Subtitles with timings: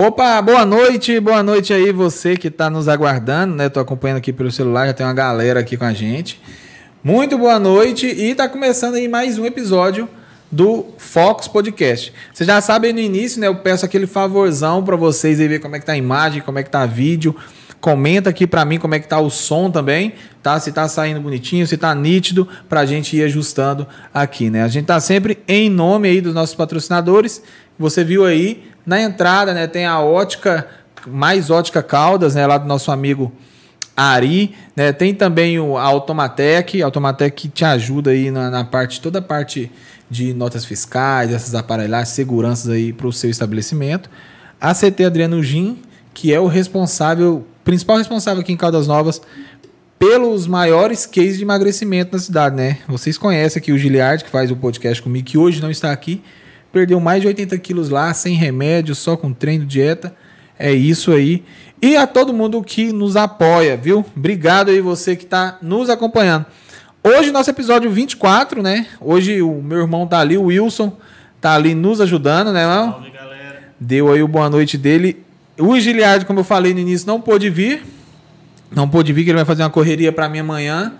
[0.00, 3.68] Opa, boa noite, boa noite aí você que está nos aguardando, né?
[3.68, 6.40] Tô acompanhando aqui pelo celular, já tem uma galera aqui com a gente.
[7.02, 10.08] Muito boa noite e tá começando aí mais um episódio
[10.52, 12.12] do Fox Podcast.
[12.32, 13.48] Vocês já sabem no início, né?
[13.48, 16.60] Eu peço aquele favorzão para vocês aí ver como é que tá a imagem, como
[16.60, 17.34] é que tá vídeo.
[17.80, 20.60] Comenta aqui para mim como é que tá o som também, tá?
[20.60, 23.84] Se tá saindo bonitinho, se tá nítido, pra gente ir ajustando
[24.14, 24.62] aqui, né?
[24.62, 27.42] A gente tá sempre em nome aí dos nossos patrocinadores.
[27.76, 30.66] Você viu aí na entrada, né, tem a ótica,
[31.06, 33.30] mais ótica Caldas, né, lá do nosso amigo
[33.94, 34.92] Ari, né?
[34.92, 39.22] Tem também o, a Automatec, Automatec que te ajuda aí na, na parte, toda a
[39.22, 39.70] parte
[40.08, 44.08] de notas fiscais, essas aparelhagens, seguranças aí para o seu estabelecimento.
[44.58, 45.82] A CT Adriano Gin,
[46.14, 49.20] que é o responsável, principal responsável aqui em Caldas Novas
[49.98, 52.78] pelos maiores cases de emagrecimento na cidade, né?
[52.88, 56.22] Vocês conhecem aqui o Giliard, que faz o podcast comigo, que hoje não está aqui,
[56.72, 60.14] perdeu mais de 80 quilos lá, sem remédio, só com treino, dieta.
[60.58, 61.44] É isso aí.
[61.80, 64.04] E a todo mundo que nos apoia, viu?
[64.16, 66.46] Obrigado aí você que está nos acompanhando.
[67.02, 68.86] Hoje, nosso episódio 24, né?
[69.00, 70.96] Hoje o meu irmão tá ali, o Wilson,
[71.40, 72.64] tá ali nos ajudando, né?
[72.64, 73.72] Salve, galera.
[73.78, 75.22] Deu aí o boa noite dele.
[75.56, 77.84] O Giliard, como eu falei no início, não pôde vir.
[78.70, 80.92] Não pôde vir, que ele vai fazer uma correria para mim amanhã,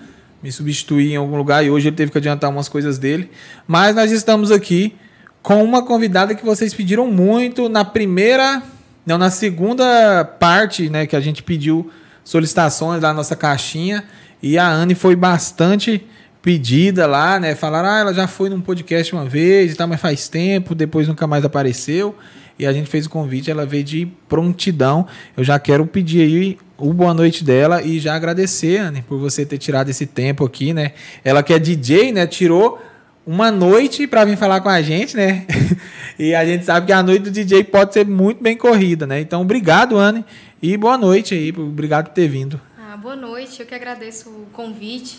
[0.43, 3.31] me substituir em algum lugar, e hoje ele teve que adiantar umas coisas dele.
[3.67, 4.94] Mas nós estamos aqui
[5.43, 8.62] com uma convidada que vocês pediram muito na primeira,
[9.06, 11.90] não, na segunda parte, né, que a gente pediu
[12.25, 14.05] solicitações lá na nossa caixinha
[14.43, 16.05] e a Anne foi bastante
[16.43, 17.55] pedida lá, né?
[17.55, 21.08] Falaram, ah, ela já foi num podcast uma vez e tal, mas faz tempo, depois
[21.08, 22.14] nunca mais apareceu.
[22.58, 25.07] E a gente fez o convite, ela veio de prontidão.
[25.37, 29.45] Eu já quero pedir aí o boa noite dela e já agradecer, Anne, por você
[29.45, 30.92] ter tirado esse tempo aqui, né?
[31.25, 32.26] Ela que é DJ, né?
[32.26, 32.80] Tirou
[33.28, 35.47] uma noite para vir falar com a gente, né?
[36.18, 39.20] e a gente sabe que a noite do DJ pode ser muito bem corrida, né?
[39.20, 40.25] Então, obrigado, Anne,
[40.62, 42.58] e boa noite aí, obrigado por ter vindo.
[42.78, 45.18] Ah, boa noite, eu que agradeço o convite.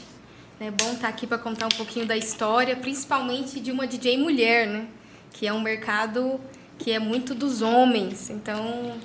[0.59, 4.65] É bom estar aqui para contar um pouquinho da história, principalmente de uma DJ mulher,
[4.65, 4.87] né?
[5.31, 6.39] Que é um mercado
[6.79, 8.31] que é muito dos homens.
[8.31, 8.95] Então,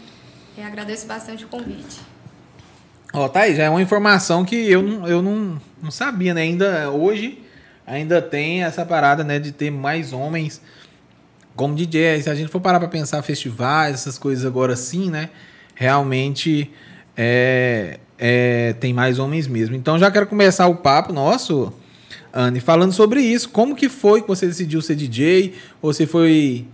[0.56, 2.00] eu agradeço bastante o convite.
[3.12, 6.40] Ó, tá aí, já é uma informação que eu não, eu não, não sabia, né?
[6.40, 7.43] Ainda hoje
[7.86, 10.60] ainda tem essa parada, né, de ter mais homens
[11.54, 12.22] como DJ.
[12.22, 15.30] Se a gente for parar para pensar festivais, essas coisas agora sim, né,
[15.74, 16.70] realmente
[17.16, 19.76] é, é, tem mais homens mesmo.
[19.76, 21.72] Então já quero começar o papo nosso,
[22.32, 23.48] Anne, falando sobre isso.
[23.48, 25.54] Como que foi que você decidiu ser DJ?
[25.80, 26.66] Ou se foi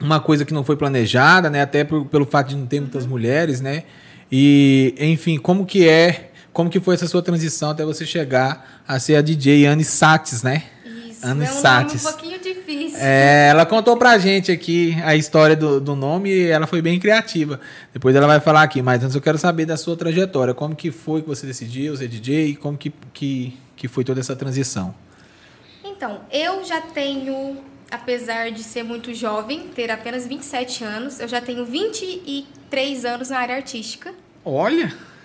[0.00, 1.62] uma coisa que não foi planejada, né?
[1.62, 3.84] Até por, pelo fato de não ter muitas mulheres, né?
[4.30, 8.98] E, enfim, como que é como que foi essa sua transição até você chegar a
[8.98, 10.62] ser a DJ Anne Satis, né?
[11.06, 12.02] Isso, Anne é um Satis.
[12.02, 12.98] nome um pouquinho difícil.
[12.98, 16.98] É, ela contou pra gente aqui a história do, do nome e ela foi bem
[16.98, 17.60] criativa.
[17.92, 20.54] Depois ela vai falar aqui, mas antes eu quero saber da sua trajetória.
[20.54, 24.20] Como que foi que você decidiu ser DJ e como que, que, que foi toda
[24.20, 24.94] essa transição?
[25.84, 27.58] Então, eu já tenho,
[27.90, 33.40] apesar de ser muito jovem, ter apenas 27 anos, eu já tenho 23 anos na
[33.40, 34.14] área artística.
[34.42, 35.15] Olha!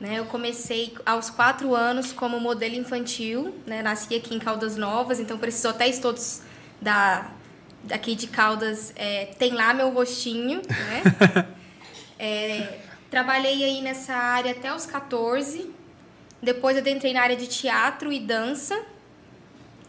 [0.00, 5.18] Né, eu comecei aos quatro anos como modelo infantil, né, nasci aqui em Caldas Novas,
[5.18, 6.40] então para esses hotéis todos
[6.80, 7.32] da,
[7.82, 10.62] daqui de Caldas é, tem lá meu rostinho.
[10.68, 11.48] Né?
[12.16, 12.78] é,
[13.10, 15.68] trabalhei aí nessa área até os 14,
[16.40, 18.80] depois eu entrei na área de teatro e dança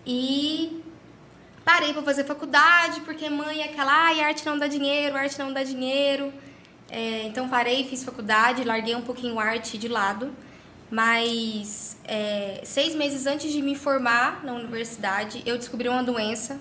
[0.06, 0.84] e
[1.64, 5.54] parei para fazer faculdade, porque mãe é aquela, ai, arte não dá dinheiro, arte não
[5.54, 6.34] dá dinheiro.
[6.90, 10.34] É, então parei, fiz faculdade, larguei um pouquinho arte de lado.
[10.92, 16.60] Mas é, seis meses antes de me formar na universidade, eu descobri uma doença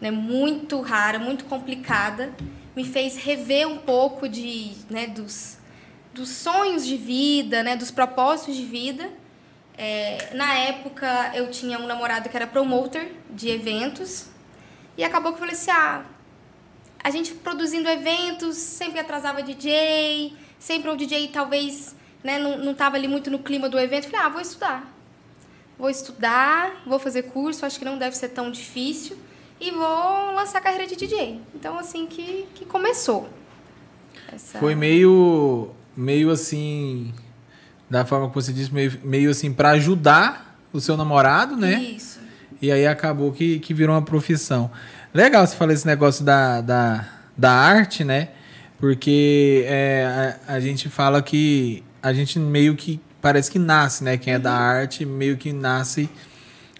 [0.00, 2.34] né, muito rara, muito complicada.
[2.74, 5.58] Me fez rever um pouco de, né, dos,
[6.12, 9.08] dos sonhos de vida, né, dos propósitos de vida.
[9.78, 14.26] É, na época, eu tinha um namorado que era promoter de eventos.
[14.96, 16.04] E acabou que eu falei assim, ah,
[17.02, 23.08] a gente produzindo eventos, sempre atrasava DJ, sempre o DJ talvez né, não estava ali
[23.08, 24.08] muito no clima do evento.
[24.08, 24.96] Falei, ah, vou estudar.
[25.78, 29.16] Vou estudar, vou fazer curso, acho que não deve ser tão difícil.
[29.58, 31.40] E vou lançar a carreira de DJ.
[31.54, 33.28] Então, assim que, que começou.
[34.32, 34.58] Essa...
[34.58, 37.12] Foi meio, meio assim,
[37.88, 41.80] da forma que você disse, meio, meio assim, para ajudar o seu namorado, né?
[41.80, 42.20] Isso.
[42.62, 44.70] E aí acabou que, que virou uma profissão.
[45.12, 48.28] Legal você falar esse negócio da, da, da arte, né?
[48.78, 54.16] Porque é, a, a, gente fala que a gente meio que parece que nasce, né?
[54.16, 54.56] Quem é da uhum.
[54.56, 56.08] arte meio que nasce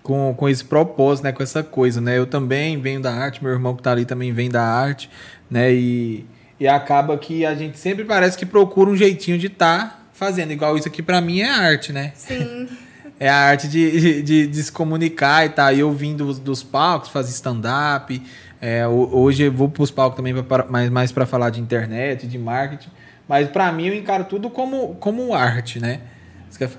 [0.00, 1.32] com, com esse propósito, né?
[1.32, 2.16] Com essa coisa, né?
[2.16, 5.10] Eu também venho da arte, meu irmão que tá ali também vem da arte,
[5.50, 5.72] né?
[5.72, 6.24] E,
[6.60, 10.52] E acaba que a gente sempre parece que procura um jeitinho de estar tá fazendo.
[10.52, 12.12] Igual isso aqui para mim é arte, né?
[12.14, 12.68] Sim.
[13.20, 15.74] é a arte de, de, de, se comunicar e tá.
[15.74, 18.20] Eu vim dos, dos palcos, fazer stand-up.
[18.62, 22.26] É, hoje eu vou para os palcos também, pra, mais, mais para falar de internet,
[22.26, 22.90] de marketing.
[23.28, 26.00] Mas para mim eu encaro tudo como, como arte, né?
[26.48, 26.70] Você quer...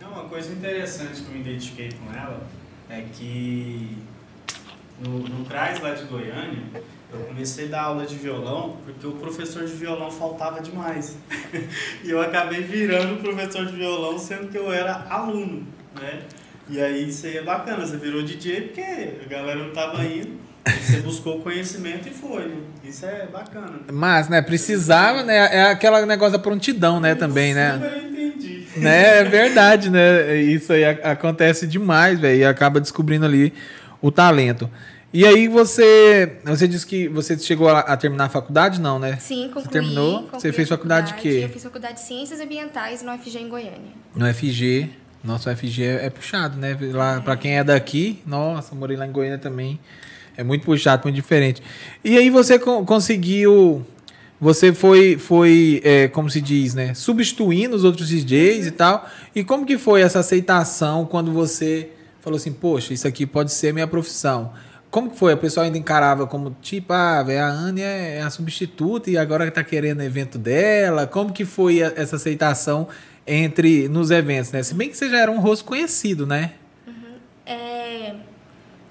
[0.00, 2.44] Não, uma coisa interessante que eu me identifiquei com ela
[2.90, 3.96] é que
[4.98, 6.62] no, no CRAS lá de Goiânia,
[7.12, 11.16] eu comecei a dar aula de violão porque o professor de violão faltava demais.
[12.02, 15.66] e eu acabei virando professor de violão sendo que eu era aluno,
[16.00, 16.20] né?
[16.68, 20.44] E aí isso aí é bacana, você virou DJ porque a galera não estava indo.
[20.64, 22.56] Você buscou conhecimento e foi, né?
[22.82, 23.80] Isso é bacana.
[23.92, 25.36] Mas, né, precisava, né?
[25.36, 27.78] É aquele negócio da prontidão, né, também, né?
[27.82, 28.66] Eu entendi.
[28.76, 30.36] Né, é verdade, né?
[30.36, 32.40] Isso aí acontece demais, velho.
[32.40, 33.52] E acaba descobrindo ali
[34.00, 34.70] o talento.
[35.12, 39.16] E aí você, você disse que você chegou a, a terminar a faculdade, não, né?
[39.20, 39.64] Sim, concluí.
[39.64, 40.22] Você terminou?
[40.22, 41.44] Concluí você fez faculdade, faculdade de quê?
[41.44, 43.92] Eu fiz faculdade de Ciências Ambientais no FG em Goiânia.
[44.16, 44.90] No FG.
[45.24, 46.76] Nossa, o FG é, é puxado, né?
[46.92, 47.20] Lá, é.
[47.20, 49.80] Para quem é daqui, nossa, morei lá em Goiânia também.
[50.36, 51.62] É muito puxado, muito diferente.
[52.04, 53.86] E aí você co conseguiu
[54.40, 59.08] você foi, foi é, como se diz, né, substituindo os outros DJs e tal.
[59.34, 61.88] E como que foi essa aceitação quando você
[62.20, 64.52] falou assim, poxa, isso aqui pode ser minha profissão?
[64.90, 65.32] Como que foi?
[65.32, 69.64] A pessoa ainda encarava como, tipo, ah, a Anne é a substituta e agora está
[69.64, 71.06] querendo evento dela.
[71.06, 72.86] Como que foi essa aceitação
[73.26, 74.62] entre nos eventos, né?
[74.62, 76.52] Se bem que você já era um rosto conhecido, né?
[76.86, 77.16] Uhum.
[77.46, 78.14] É,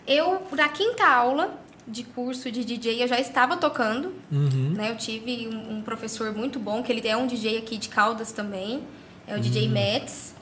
[0.07, 4.13] eu, na quinta aula de curso de DJ, eu já estava tocando.
[4.31, 4.73] Uhum.
[4.75, 4.91] Né?
[4.91, 8.31] Eu tive um, um, professor muito bom, que ele é um DJ aqui de Caldas
[8.31, 8.81] também.
[9.27, 9.41] É o uhum.
[9.41, 10.33] DJ Metz.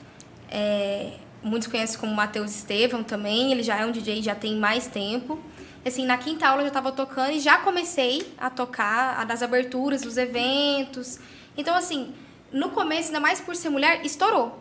[0.50, 3.52] É, muitos conhecem como Matheus Estevam também.
[3.52, 5.38] Ele já é um DJ já tem mais tempo
[5.84, 10.02] assim, na quinta aula eu já estava tocando e já comecei a tocar nas aberturas
[10.02, 11.18] dos eventos.
[11.56, 12.12] Então, assim,
[12.52, 14.60] no começo, ainda mais por ser mulher, estourou.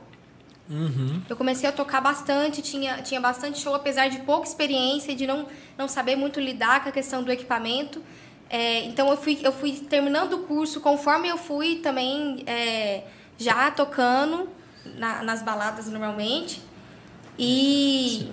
[0.70, 1.22] Uhum.
[1.30, 5.46] Eu comecei a tocar bastante, tinha, tinha bastante show, apesar de pouca experiência, de não,
[5.78, 8.02] não saber muito lidar com a questão do equipamento.
[8.50, 13.04] É, então, eu fui, eu fui terminando o curso, conforme eu fui também é,
[13.38, 14.48] já tocando
[14.98, 16.62] na, nas baladas normalmente.
[17.38, 18.30] E.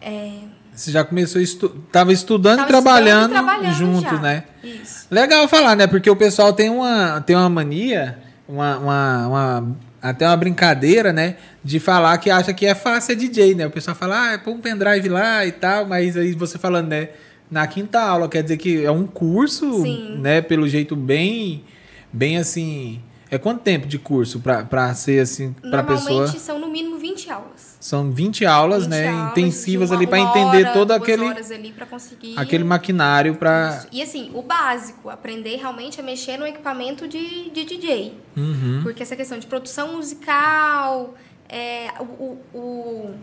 [0.00, 0.40] É,
[0.72, 4.20] você já começou, estu tava estudando Tava e trabalhando, estudando e trabalhando junto, já.
[4.20, 4.44] né?
[4.62, 5.06] Isso.
[5.10, 5.86] Legal falar, né?
[5.86, 11.36] Porque o pessoal tem uma, tem uma mania, uma, uma, uma, até uma brincadeira, né?
[11.64, 13.66] De falar que acha que é fácil ser DJ, né?
[13.66, 17.10] O pessoal fala, ah, põe um pendrive lá e tal, mas aí você falando, né?
[17.50, 20.18] Na quinta aula, quer dizer que é um curso, Sim.
[20.18, 20.40] né?
[20.40, 21.64] Pelo jeito bem,
[22.12, 23.00] bem assim...
[23.28, 26.10] É quanto tempo de curso para ser assim, para pessoa?
[26.10, 27.75] Normalmente são no mínimo 20 aulas.
[27.86, 31.52] São 20 aulas, 20 né, aulas, intensivas uma, ali para entender hora, todo aquele horas
[31.52, 36.44] ali para conseguir aquele maquinário para E assim, o básico, aprender realmente a mexer no
[36.44, 38.12] equipamento de, de DJ.
[38.36, 38.80] Uhum.
[38.82, 41.14] Porque essa questão de produção musical,
[41.48, 43.14] é, o, o, o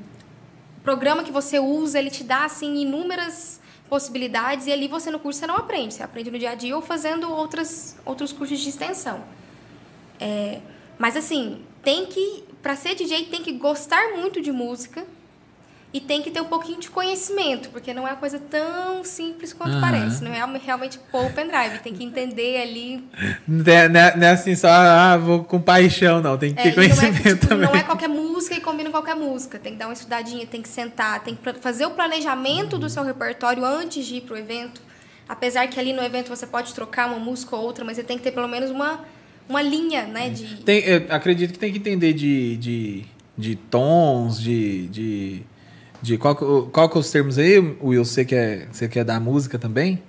[0.82, 5.42] programa que você usa, ele te dá assim inúmeras possibilidades e ali você no curso
[5.42, 8.70] você não aprende, você aprende no dia a dia ou fazendo outras, outros cursos de
[8.70, 9.26] extensão.
[10.18, 10.62] É,
[10.98, 15.04] mas assim, tem que, para ser DJ, tem que gostar muito de música
[15.94, 19.54] e tem que ter um pouquinho de conhecimento, porque não é uma coisa tão simples
[19.54, 19.82] quanto Uhum.
[19.82, 20.24] parece.
[20.24, 23.04] Não é realmente pôr o pendrive, tem que entender ali.
[23.48, 26.60] não é, não é- não é assim só ah, vou com paixão não, tem que
[26.62, 27.68] É, ter e não, é, conhecimento tipo, também.
[27.68, 29.60] não é qualquer música e combina qualquer música.
[29.60, 33.04] Tem que dar uma estudadinha, tem que sentar, tem que fazer o planejamento do seu
[33.04, 34.82] repertório antes de ir pro evento.
[35.30, 38.18] Apesar que ali no evento você pode trocar uma música ou outra, mas você tem
[38.18, 39.02] que ter pelo menos uma,
[39.48, 40.30] uma linha, né?
[40.30, 43.04] De, Tem, eu acredito que tem que entender de, de,
[43.38, 45.42] de tons, de, de,
[46.02, 48.04] de qual, que- qual que é os termos aí, Will?
[48.06, 50.02] Você quer, você quer dar música também?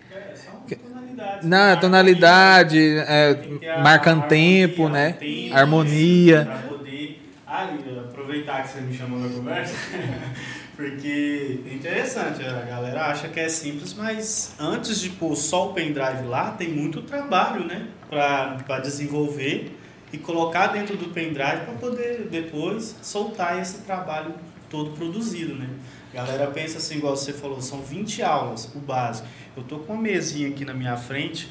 [0.71, 1.43] É, são tonalidades.
[1.43, 3.39] Na tonalidade, é,
[3.75, 5.13] marcando tempo, né?
[5.15, 6.47] tempo, Harmonia.
[6.51, 7.19] Pra poder.
[7.47, 7.77] Ah,
[8.09, 9.75] aproveitar que você me chamou na conversa,
[10.77, 15.73] porque é interessante, a galera acha que é simples, mas antes de pôr só o
[15.73, 17.89] pendrive lá, tem muito trabalho, né?
[18.09, 19.77] Pra desenvolver
[20.13, 24.35] e colocar dentro do pendrive para poder depois soltar esse trabalho
[24.71, 25.69] todo produzido, né?
[26.13, 29.27] A galera pensa assim, igual você falou, são 20 aulas, o básico.
[29.57, 31.49] Eu tô com uma mesinha aqui na minha frente,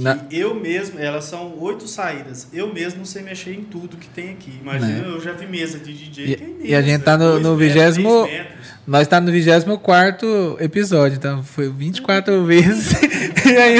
[0.00, 2.46] Na- eu mesmo, elas são oito saídas.
[2.52, 4.52] Eu mesmo não sei mexer em tudo que tem aqui.
[4.60, 5.04] Imagina, Né?
[5.06, 6.24] eu já vi mesa de DJ.
[6.32, 8.28] E- que é e a gente tá no- no vigésimo-.
[8.86, 12.92] Nós tá no 24 episódio, então foi 24 vezes.
[13.46, 13.78] e aí,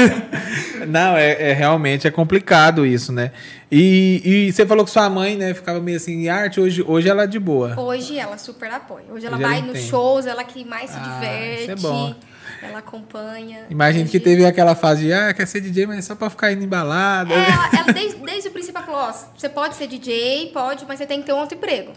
[0.86, 3.32] não, é, é realmente é complicado isso, né?
[3.70, 7.08] E, e você falou que sua mãe, né, ficava meio assim, em arte, hoje, hoje
[7.08, 7.78] ela é de boa.
[7.80, 9.04] Hoje ela super apoia.
[9.10, 9.88] Hoje ela Hoje ela vai nos entende.
[9.88, 11.62] shows, ela que mais se Ah, diverte.
[11.62, 12.14] isso é bom.
[12.62, 13.66] Ela acompanha.
[13.68, 16.52] Imagina que teve aquela fase de, ah, quer ser DJ, mas é só pra ficar
[16.52, 17.34] indo embalada.
[17.34, 20.84] É, ela, ela desde, desde o princípio ela falou, ó, você pode ser DJ, pode,
[20.86, 21.92] mas você tem que ter um outro emprego.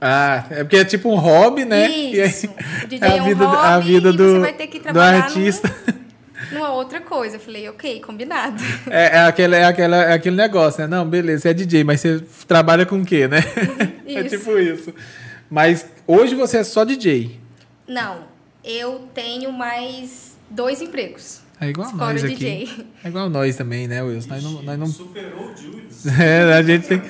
[0.00, 1.88] Ah, é porque é tipo um hobby, né?
[1.88, 2.46] Isso.
[2.58, 4.66] Aí, o DJ é, a um vida, hobby a vida e do, você vai ter
[4.66, 5.74] que do trabalhar artista.
[5.86, 6.04] num-
[6.58, 7.36] numa outra coisa.
[7.36, 8.62] Eu falei, ok, combinado.
[8.90, 10.86] É, é, aquele, é, aquela, é aquele negócio, né?
[10.86, 13.38] Não, beleza, você é DJ, mas você trabalha com o quê, né?
[14.06, 14.36] é Isso.
[14.36, 14.94] tipo isso.
[15.48, 17.40] Mas hoje você é só DJ.
[17.88, 18.33] Não,
[18.64, 21.40] eu tenho mais dois empregos.
[21.60, 22.34] É igual Fora nós aqui.
[22.34, 22.68] DJ.
[23.04, 24.28] É igual nós também, né, Wilson?
[24.28, 26.06] Nós não, nós não Superou o Julius.
[26.20, 27.02] É, a gente tem.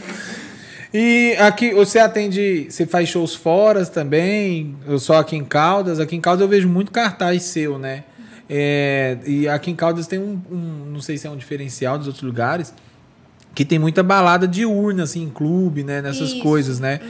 [0.93, 5.99] E aqui você atende, você faz shows fora também, eu só aqui em Caldas.
[5.99, 8.05] Aqui em Caldas eu vejo muito cartaz seu, né?
[8.49, 12.07] É, e aqui em Caldas tem um, um- não sei se é um diferencial dos
[12.07, 12.73] outros lugares,
[13.55, 16.01] que tem muita balada diurna, assim, em clube, né?
[16.03, 16.41] Nessas Isso.
[16.43, 17.01] coisas, né?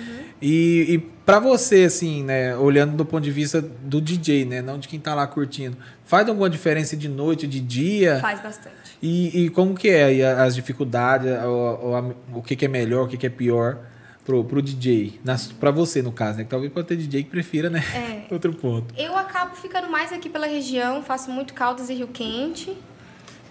[0.41, 2.57] E, e para você, assim, né?
[2.57, 4.61] Olhando do ponto de vista do DJ, né?
[4.63, 8.19] Não de quem tá lá curtindo, faz alguma diferença de noite, de dia?
[8.21, 8.75] Faz bastante.
[9.03, 12.69] E, e como que é a- as dificuldades, o, o, a- o que, que é
[12.69, 13.79] melhor, o que, que é pior
[14.25, 15.19] pro, pro DJ?
[15.25, 16.45] Nas, pra você, no caso, né?
[16.45, 17.83] Que talvez pode ter DJ que prefira, né?
[17.95, 18.15] É.
[18.33, 18.95] Outro ponto.
[18.97, 22.77] Eu acabo ficando mais aqui pela região, faço muito Caldas e Rio Quente.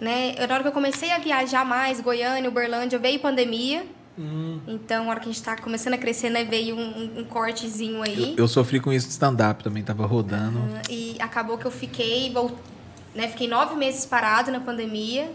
[0.02, 0.36] Né?
[0.48, 3.84] Na hora que eu comecei a viajar mais, Goiânia, Uberlândia, veio pandemia.
[4.18, 4.60] Hum.
[4.68, 8.02] Então, na hora que a gente tá começando a crescer, né, veio um, um- cortezinho
[8.04, 8.32] aí.
[8.38, 10.60] Eu, eu sofri com isso de stand-up também, tava rodando.
[10.90, 12.58] E acabou que eu fiquei, vol-
[13.16, 15.32] né, fiquei nove meses parado na pandemia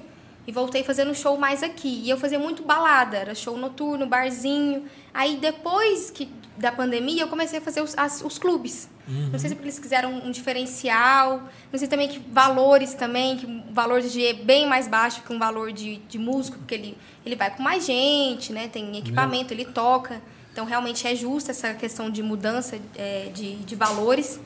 [0.46, 2.02] e voltei fazendo show mais aqui.
[2.04, 4.84] E eu fazia muito balada, era show noturno, barzinho.
[5.12, 8.88] Aí depois que, da pandemia eu comecei a fazer os, as- os clubes.
[9.08, 11.42] Não sei se é porque eles quiseram um, diferencial,
[11.72, 15.32] não sei também que valores também, que o valor de é bem mais baixo que
[15.32, 18.68] um valor de, de músico, porque ele, ele vai com mais gente, né?
[18.68, 20.20] Tem equipamento, ele toca.
[20.52, 24.38] Então realmente é justa essa questão de mudança é, de, de valores.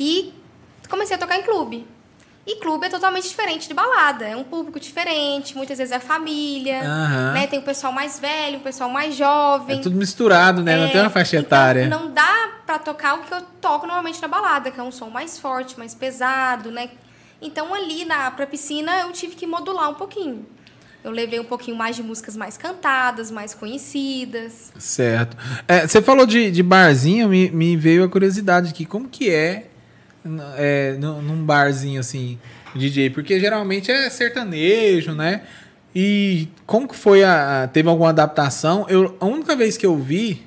[0.00, 0.32] E
[0.88, 1.86] comecei a tocar em clube.
[2.46, 4.26] E clube é totalmente diferente de balada.
[4.26, 7.32] É um público diferente, muitas vezes é família, Aham.
[7.32, 7.46] né?
[7.46, 9.78] Tem o pessoal mais velho, o pessoal mais jovem.
[9.78, 10.76] É tudo misturado, né?
[10.76, 11.88] não É, tem uma faixa então, etária.
[11.88, 15.08] não dá pra tocar o que eu toco normalmente na balada, que é um som
[15.08, 16.90] mais forte, mais pesado, né?
[17.40, 20.46] Então ali na pra piscina eu tive que modular um pouquinho.
[21.02, 24.72] Eu levei um pouquinho mais de músicas mais cantadas, mais conhecidas.
[24.78, 25.36] Certo.
[25.68, 28.86] É, você falou de, de barzinho, me, me veio a curiosidade aqui.
[28.86, 29.66] Como que é,
[30.56, 32.38] é num barzinho assim,
[32.74, 33.10] DJ?
[33.10, 35.42] Porque geralmente é sertanejo, né?
[35.94, 37.68] E como que foi a.
[37.72, 38.86] Teve alguma adaptação?
[38.88, 40.42] Eu, a única vez que eu vi,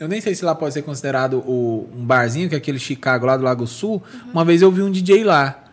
[0.00, 3.26] eu nem sei se lá pode ser considerado o, um barzinho, que é aquele Chicago
[3.26, 4.02] lá do Lago Sul.
[4.32, 5.64] Uma vez eu vi um DJ lá.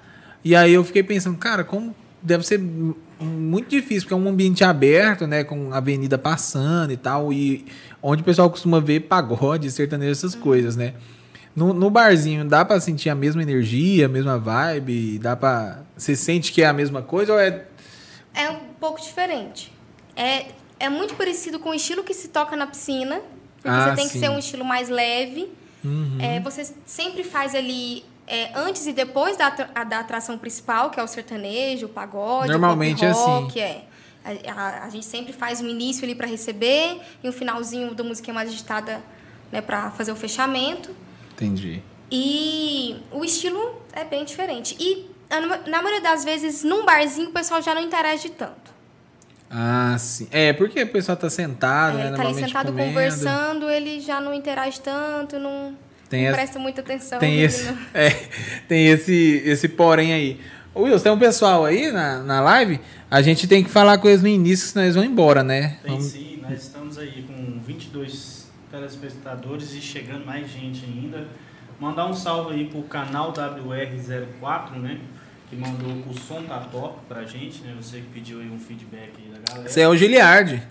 [0.44, 2.60] E aí eu fiquei pensando, cara, como deve ser
[3.20, 5.44] muito difícil, porque é um ambiente aberto, né?
[5.44, 7.34] Com avenida passando e tal.
[7.34, 7.66] E
[8.04, 10.94] onde o pessoal costuma ver pagode, sertanejo, essas coisas, né?
[11.56, 15.20] No, no barzinho, dá pra sentir a mesma energia, a mesma vibe?
[15.20, 15.80] Dá pra.
[15.98, 17.66] Você sente que é a mesma coisa ou é.
[18.34, 19.72] É um pouco diferente.
[20.16, 20.48] É,
[20.80, 23.22] é muito parecido com o estilo que se toca na piscina.
[23.62, 24.20] Porque Ah, você tem que sim.
[24.20, 25.52] ser um estilo mais leve.
[25.84, 26.18] Uhum.
[26.20, 31.04] É, você sempre faz ali é, antes e depois da, da atração principal, que é
[31.04, 33.44] o sertanejo, o pagode, Normalmente o é pop assim.
[33.44, 33.84] rock, é.
[34.24, 38.04] A, a- a gente sempre faz um início ali para receber e um finalzinho da
[38.04, 39.02] musiquinha mais agitada
[39.52, 40.92] né, para fazer o fechamento.
[41.42, 41.82] Entendi.
[42.12, 44.76] E o estilo é bem diferente.
[44.80, 45.10] E
[45.70, 48.70] na maioria das vezes, num barzinho, o pessoal já não interage tanto.
[49.50, 50.28] Ah, sim.
[50.32, 52.08] É, porque o pessoal tá sentado, né?
[52.10, 52.90] É, tá ali sentado comendo.
[52.90, 55.76] conversando, ele já não interage tanto, não,
[56.10, 57.20] Tem não essa- presta muita atenção.
[57.20, 58.10] Tem esse, é,
[58.68, 60.40] tem esse, esse porém aí.
[60.74, 62.80] Ô, Wilson, tem um pessoal aí na, na live.
[63.10, 65.78] A gente tem que falar com eles no início, senão eles vão embora, né?
[65.82, 68.14] Tem Vamos- sim, nós estamos aí com 22
[68.70, 71.28] telespectadores e chegando mais gente ainda.
[71.80, 75.00] Mandar um salve aí pro canal WR04, né?
[75.50, 77.76] Que mandou o som tá top pra gente, né?
[77.80, 79.68] Você que pediu aí um feedback aí da galera.
[79.68, 80.62] Esse é o Giliard.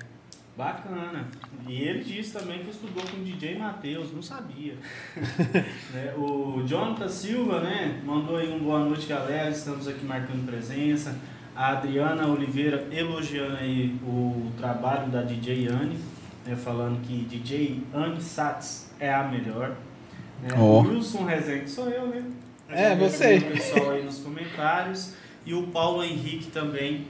[0.56, 1.28] Bacana.
[1.68, 4.74] E ele disse também que estudou com o DJ Matheus, não sabia.
[5.92, 9.50] Né, O Jonathan Silva, né, mandou aí um boa noite, galera.
[9.50, 11.16] Estamos aqui marcando presença.
[11.54, 15.98] A Adriana Oliveira elogiando aí o trabalho da DJ Anne,
[16.46, 19.77] né, falando que DJ Anne Sats é a melhor.
[20.42, 20.83] Né, Ó.
[20.83, 22.22] O Wilson Rezende sou eu, né?
[22.68, 23.38] É, você.
[23.38, 25.14] O pessoal aí nos comentários.
[25.46, 27.07] E o Paulo Henrique também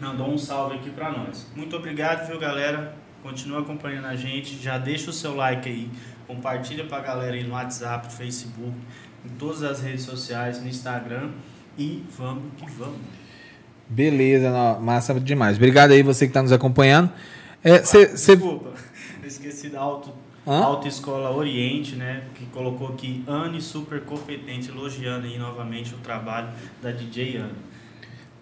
[0.00, 1.46] mandou um salve aqui pra nós.
[1.54, 2.94] Muito obrigado, viu, galera?
[3.22, 4.56] Continua acompanhando a gente.
[4.56, 5.90] Já deixa o seu like aí.
[6.26, 8.74] Compartilha pra galera aí no WhatsApp, no Facebook,
[9.24, 11.30] em todas as redes sociais, no Instagram.
[11.76, 12.98] E vamos que vamos.
[13.88, 15.56] Beleza, massa demais.
[15.56, 17.10] Obrigado aí você que está nos acompanhando.
[17.62, 18.72] É, cê, cê- Desculpa,
[19.22, 20.10] eu esqueci da auto.
[20.46, 20.62] Hã?
[20.62, 22.22] Autoescola Oriente, né?
[22.34, 26.48] Que colocou aqui Anne super competente, elogiando aí novamente o trabalho
[26.82, 27.52] da DJ Anne.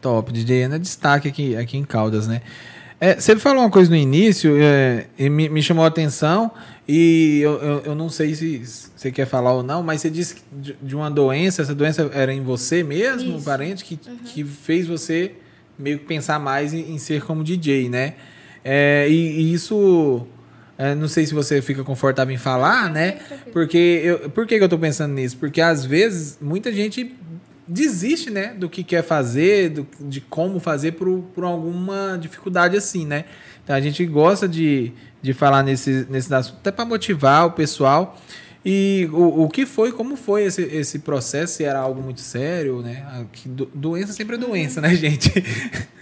[0.00, 2.42] Top, DJ Anne é destaque aqui, aqui em Caldas, né?
[2.98, 6.50] É, você falou uma coisa no início é, e me, me, chamou a atenção
[6.88, 8.62] e eu, eu, eu, não sei se
[8.96, 12.32] você quer falar ou não, mas você disse de, de uma doença, essa doença era
[12.32, 14.16] em você mesmo, um parente, que, uhum.
[14.24, 15.34] que fez você
[15.78, 18.14] meio que pensar mais em, em ser como DJ, né?
[18.68, 20.26] É, e, e, isso,
[20.76, 23.18] é, não sei se você fica confortável em falar, né?
[23.52, 25.36] Porque eu, por que, que eu tô pensando nisso?
[25.36, 27.14] Porque às vezes muita gente
[27.68, 33.06] desiste, né, do que quer fazer, do, de como fazer por, por alguma dificuldade assim,
[33.06, 33.26] né?
[33.62, 38.20] Então a gente gosta de, de falar nesse, nesse assunto, até para motivar o pessoal.
[38.64, 42.82] E o, o que foi, como foi esse, esse processo, se era algo muito sério,
[42.82, 43.04] né?
[43.06, 45.32] Ah, do, doença sempre é doença, né, gente?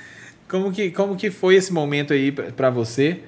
[0.48, 3.22] como, que, como que foi esse momento aí para você?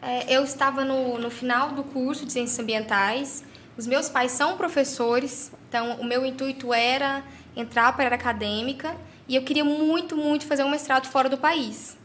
[0.00, 3.44] É, eu estava no, no final do curso de Ciências Ambientais,
[3.76, 7.22] os meus pais são professores, então o meu intuito era
[7.56, 8.96] entrar para a área acadêmica
[9.28, 11.96] e eu queria muito, muito fazer um mestrado fora do país.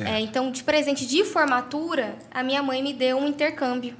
[0.00, 3.94] É, então, de presente de formatura, a minha mãe me deu um intercâmbio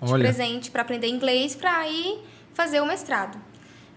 [0.00, 0.22] de Olha.
[0.22, 2.18] presente para aprender inglês para ir
[2.52, 3.38] fazer o mestrado.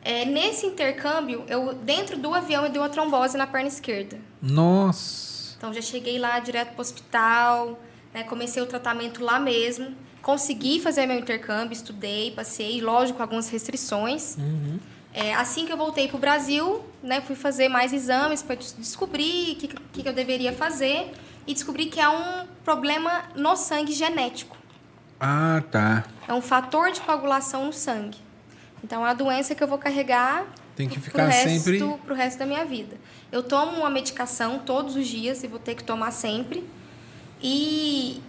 [0.08, 4.18] É, nesse intercâmbio, eu dentro do avião eu dei uma trombose na perna esquerda.
[4.42, 5.54] Nossa!
[5.58, 7.78] Então já cheguei lá direto para o hospital,
[8.14, 9.94] né, comecei o tratamento lá mesmo.
[10.22, 14.38] Consegui fazer meu intercâmbio, estudei, passei, lógico, com algumas restrições.
[14.38, 14.80] Uhum.
[15.14, 19.52] É, assim que eu voltei para o Brasil, né, fui fazer mais exames para descobrir
[19.52, 21.12] o que, que, que eu deveria fazer
[21.46, 24.56] e descobri que é um problema no sangue genético.
[25.20, 26.06] Ah, tá.
[26.30, 28.26] É um fator de coagulação no sangue.
[28.84, 32.14] Então, é uma doença que eu vou carregar tem que ficar pro resto, sempre pro
[32.14, 32.98] resto da minha vida.
[33.32, 36.64] Eu tomo uma medicação todos os dias e vou ter que tomar sempre.
[37.42, 38.22] E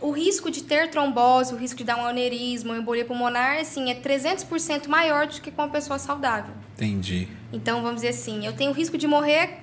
[0.00, 3.90] o risco de ter trombose, o risco de dar um aneurisma, uma embolia pulmonar, assim,
[3.90, 6.54] é 300% maior do que com uma pessoa saudável.
[6.76, 7.28] Entendi.
[7.52, 9.58] Então, vamos dizer assim, eu tenho risco de morrer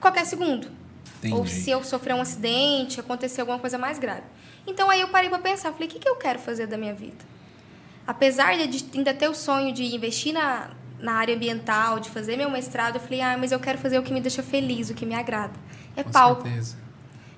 [0.00, 0.66] qualquer segundo.
[1.18, 1.34] Entendi.
[1.34, 4.24] Ou se eu sofrer um acidente, acontecer alguma coisa mais grave.
[4.66, 6.94] Então, aí eu parei para pensar, falei, o que, que eu quero fazer da minha
[6.94, 7.33] vida?
[8.06, 12.50] Apesar de ainda ter o sonho de investir na, na área ambiental, de fazer meu
[12.50, 15.06] mestrado, eu falei, ah, mas eu quero fazer o que me deixa feliz, o que
[15.06, 15.52] me agrada.
[15.96, 16.42] É com palco.
[16.42, 16.76] Certeza.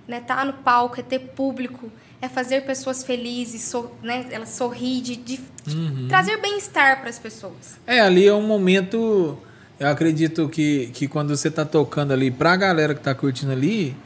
[0.06, 0.20] Né?
[0.20, 4.26] Tá no palco, é ter público, é fazer pessoas felizes, so, né?
[4.30, 6.06] Elas sorrir, de, de, uhum.
[6.08, 7.78] trazer bem-estar para as pessoas.
[7.86, 9.38] É, ali é um momento.
[9.78, 13.52] Eu acredito que, que quando você está tocando ali para a galera que está curtindo
[13.52, 13.96] ali,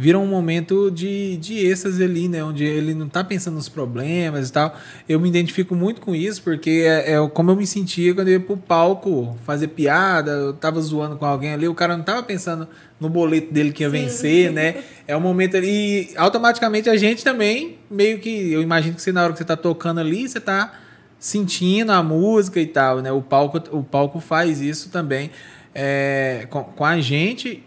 [0.00, 2.42] vira um momento de, de êxtase ali, né?
[2.42, 4.74] Onde ele não tá pensando nos problemas e tal.
[5.06, 8.32] Eu me identifico muito com isso, porque é, é como eu me sentia quando eu
[8.32, 12.22] ia pro palco fazer piada, eu tava zoando com alguém ali, o cara não tava
[12.22, 12.66] pensando
[12.98, 13.98] no boleto dele que ia Sim.
[13.98, 14.76] vencer, né?
[15.06, 15.68] É um momento ali.
[15.70, 18.50] E automaticamente a gente também, meio que.
[18.50, 20.80] Eu imagino que você, na hora que você tá tocando ali, você tá
[21.18, 23.12] sentindo a música e tal, né?
[23.12, 25.30] O palco, o palco faz isso também
[25.74, 27.62] é, com, com a gente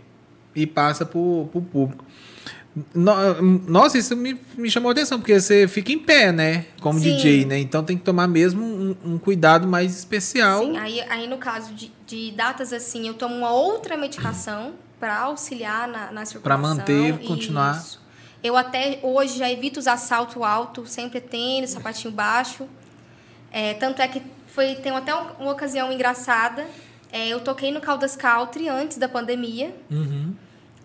[0.56, 2.04] e passa pro, pro público.
[2.96, 6.66] Nossa, isso me, me chamou a atenção, porque você fica em pé, né?
[6.82, 7.16] Como Sim.
[7.16, 7.60] DJ, né?
[7.60, 10.64] Então tem que tomar mesmo um, um, cuidado mais especial.
[10.64, 15.20] Sim, aí, aí no caso de, de datas assim, eu tomo uma outra medicação para
[15.20, 16.42] auxiliar na, na circulação.
[16.42, 17.78] Para manter, continuar.
[17.78, 18.02] Isso.
[18.44, 22.68] Eu até hoje já evito usar salto alto, sempre tênis, sapatinho baixo.
[23.52, 26.66] É, tanto é que foi, tem até uma ocasião engraçada.
[27.12, 29.76] É, eu toquei no Caldas Country antes da pandemia.
[29.92, 30.34] Uhum.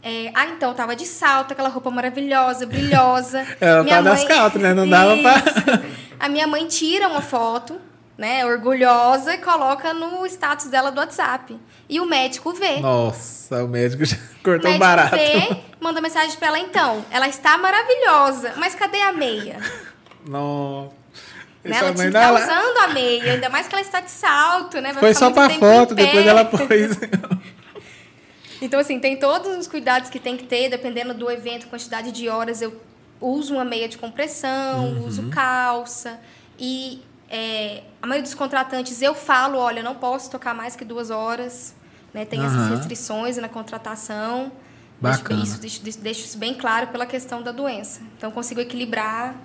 [0.03, 3.45] É, ah, então, tava de salto, aquela roupa maravilhosa, brilhosa.
[3.61, 4.27] Ela minha tá mãe...
[4.27, 4.73] calças, né?
[4.73, 4.91] Não Isso.
[4.91, 5.83] dava pra...
[6.21, 7.81] A minha mãe tira uma foto,
[8.17, 11.59] né, orgulhosa, e coloca no status dela do WhatsApp.
[11.89, 12.81] E o médico vê.
[12.81, 15.17] Nossa, o médico já cortou o médico barato.
[15.17, 19.59] vê, manda mensagem pra ela, então, ela está maravilhosa, mas cadê a meia?
[20.27, 20.99] Nossa.
[21.65, 21.77] Né?
[21.77, 24.81] Ela tinha que estar tá usando a meia, ainda mais que ela está de salto,
[24.81, 24.93] né?
[24.93, 26.99] Vai Foi só pra foto, depois ela pôs.
[28.61, 32.29] Então, assim, tem todos os cuidados que tem que ter, dependendo do evento, quantidade de
[32.29, 32.61] horas.
[32.61, 32.81] Eu
[33.21, 35.07] uso uma meia de compressão, uhum.
[35.07, 36.19] uso calça.
[36.59, 41.11] E é, a maioria dos contratantes eu falo, olha, não posso tocar mais que duas
[41.11, 41.75] horas.
[42.13, 42.25] Né?
[42.25, 42.47] Tem uhum.
[42.47, 44.51] essas restrições na contratação.
[45.01, 45.41] Bacana.
[45.41, 48.01] Deixo, isso, deixo, deixo isso bem claro pela questão da doença.
[48.17, 49.37] Então, consigo equilibrar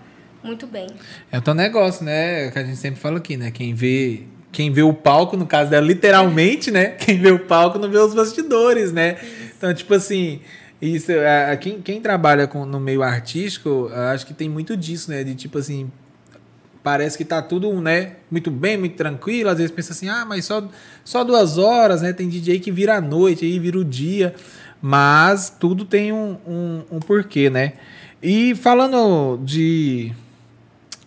[0.44, 0.88] muito bem.
[1.32, 2.52] É o teu negócio, né?
[2.52, 3.52] Que a gente sempre fala aqui, né?
[3.52, 6.92] Quem vê quem vê o palco, no caso dela, literalmente, né?
[6.96, 9.18] Quem vê o palco não vê os bastidores, né?
[9.58, 10.40] Então, tipo assim,
[10.80, 15.24] isso, é, quem, quem trabalha com, no meio artístico, acho que tem muito disso, né?
[15.24, 15.92] De tipo assim,
[16.84, 19.50] parece que tá tudo, né, muito bem, muito tranquilo.
[19.50, 20.64] Às vezes pensa assim, ah, mas só,
[21.04, 22.14] só duas horas, né?
[22.14, 24.36] Tem DJ que vira a noite, aí vira o dia.
[24.80, 27.74] Mas tudo tem um, um, um porquê, né?
[28.22, 30.12] E falando de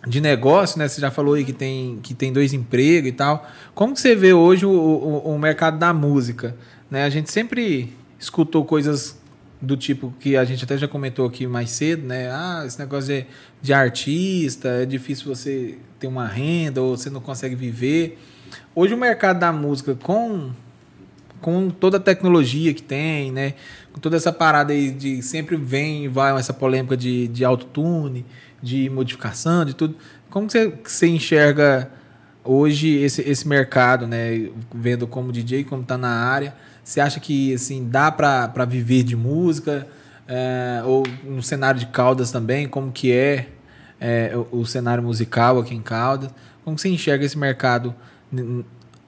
[0.07, 0.87] de negócio, né?
[0.87, 3.47] Você já falou aí que tem, que tem dois empregos e tal.
[3.75, 6.55] Como que você vê hoje o, o, o mercado da música?
[6.89, 7.03] Né?
[7.03, 9.17] A gente sempre escutou coisas
[9.61, 12.29] do tipo que a gente até já comentou aqui mais cedo, né?
[12.31, 13.25] Ah, esse negócio de,
[13.61, 18.19] de artista, é difícil você ter uma renda ou você não consegue viver.
[18.75, 20.51] Hoje o mercado da música com
[21.41, 23.53] com toda a tecnologia que tem, né?
[23.93, 28.25] Com toda essa parada aí de sempre vem e vai essa polêmica de, de autotune,
[28.61, 29.95] de modificação, de tudo.
[30.29, 31.91] Como você, você enxerga
[32.43, 34.49] hoje esse, esse mercado, né?
[34.73, 36.55] Vendo como DJ, como tá na área.
[36.83, 39.87] Você acha que assim dá para viver de música?
[40.27, 43.47] É, ou no cenário de Caldas também, como que é,
[43.99, 46.29] é o, o, cenário musical aqui em Caldas?
[46.65, 47.95] Como você enxerga esse mercado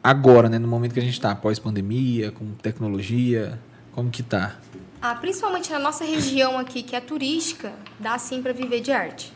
[0.01, 3.59] agora, né, no momento que a gente está, pós-pandemia, com tecnologia,
[3.91, 4.55] como que tá?
[5.01, 9.33] Ah, principalmente na nossa região aqui, que é turística, dá sim para viver de arte.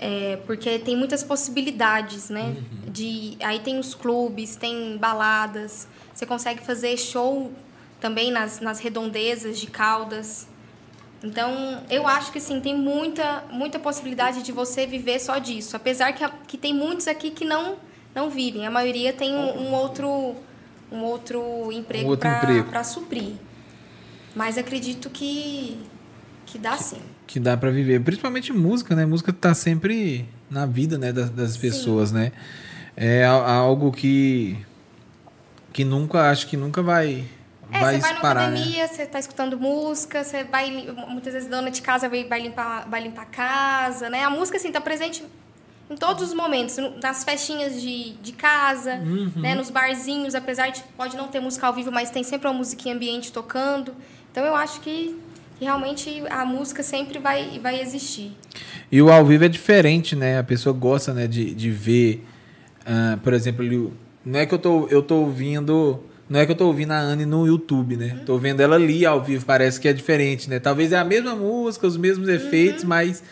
[0.00, 2.56] É, porque tem muitas possibilidades, né?
[2.56, 2.90] Uhum.
[2.92, 7.52] De, aí tem os clubes, tem baladas, você consegue fazer show
[8.00, 10.46] também nas, nas redondezas de Caldas.
[11.22, 15.74] Então, eu acho que sim, tem muita, muita possibilidade de você viver só disso.
[15.74, 17.76] Apesar que, que tem muitos aqui que não
[18.14, 18.66] não vivem.
[18.66, 20.34] A maioria tem um, um outro
[20.90, 22.16] um outro emprego um
[22.64, 23.34] para suprir.
[24.34, 25.78] Mas acredito que
[26.46, 27.02] que dá sim.
[27.28, 29.06] Que dá para viver, principalmente música, né?
[29.06, 32.16] Música tá sempre na vida, né, das, das pessoas, sim.
[32.16, 32.32] né?
[32.96, 34.58] É algo que
[35.72, 37.24] que nunca acho que nunca vai
[37.70, 38.40] é, vai você vai numa né?
[38.40, 38.88] academia, né?
[38.88, 40.70] você tá escutando música, você vai
[41.06, 44.24] muitas vezes dona de casa vai, vai limpar vai limpar a casa, né?
[44.24, 45.22] A música assim tá presente
[45.90, 49.32] em todos os momentos, nas festinhas de, de casa, uhum.
[49.36, 52.54] né, nos barzinhos, apesar de pode não ter música ao vivo, mas tem sempre uma
[52.54, 53.94] musiquinha ambiente tocando.
[54.30, 55.18] Então eu acho que,
[55.60, 58.32] realmente a música sempre vai, vai existir.
[58.90, 60.38] E o ao vivo é diferente, né?
[60.38, 62.24] A pessoa gosta né, de, de ver,
[62.82, 63.92] uh, por exemplo,
[64.24, 66.00] não é que eu tô, eu tô ouvindo.
[66.28, 68.18] Não é que eu tô ouvindo a Anne no YouTube, né?
[68.18, 68.24] Uhum.
[68.26, 70.58] Tô vendo ela ali ao vivo, parece que é diferente, né?
[70.58, 72.90] Talvez é a mesma música, os mesmos efeitos, uhum.
[72.90, 73.22] mas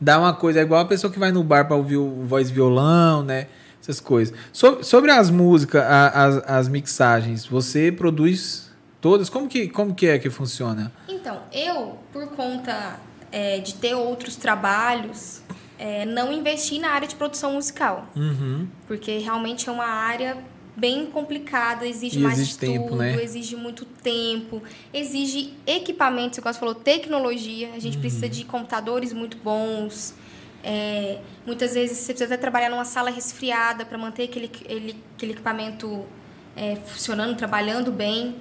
[0.00, 0.60] dá uma coisa.
[0.60, 3.46] É igual a pessoa que vai no bar para ouvir o voz violão, né?
[3.80, 4.34] Essas coisas.
[4.52, 8.70] So, sobre as músicas, a, as, as mixagens, você produz
[9.02, 9.28] todas?
[9.28, 10.90] Como que, como que é que funciona?
[11.26, 13.00] Então, eu, por conta
[13.32, 15.42] é, de ter outros trabalhos,
[15.76, 18.06] é, não investi na área de produção musical.
[18.14, 18.68] Uhum.
[18.86, 20.38] Porque realmente é uma área
[20.76, 23.20] bem complicada, exige e mais exige estudo, tempo, né?
[23.20, 24.62] exige muito tempo,
[24.94, 27.70] exige equipamentos, igual você falou, tecnologia.
[27.74, 28.02] A gente uhum.
[28.02, 30.14] precisa de computadores muito bons.
[30.62, 35.32] É, muitas vezes você precisa até trabalhar numa sala resfriada para manter aquele, aquele, aquele
[35.32, 36.06] equipamento
[36.54, 38.36] é, funcionando, trabalhando bem.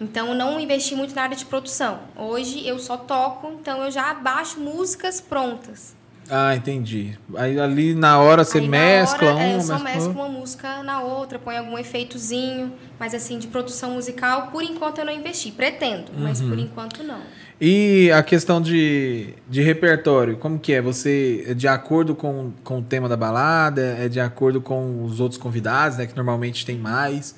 [0.00, 2.00] Então, não investi muito na área de produção.
[2.16, 5.96] Hoje eu só toco, então eu já baixo músicas prontas.
[6.28, 7.16] Ah, entendi.
[7.36, 10.82] Aí ali na hora você Aí, mescla hora, um, é, eu só mesclo uma música
[10.82, 15.52] na outra, põe algum efeitozinho, mas assim, de produção musical, por enquanto eu não investi.
[15.52, 16.24] Pretendo, uhum.
[16.24, 16.58] mas por uhum.
[16.58, 17.20] enquanto não.
[17.60, 20.82] E a questão de, de repertório, como que é?
[20.82, 23.96] Você é de acordo com, com o tema da balada?
[23.98, 26.06] É de acordo com os outros convidados, né?
[26.06, 27.34] Que normalmente tem mais.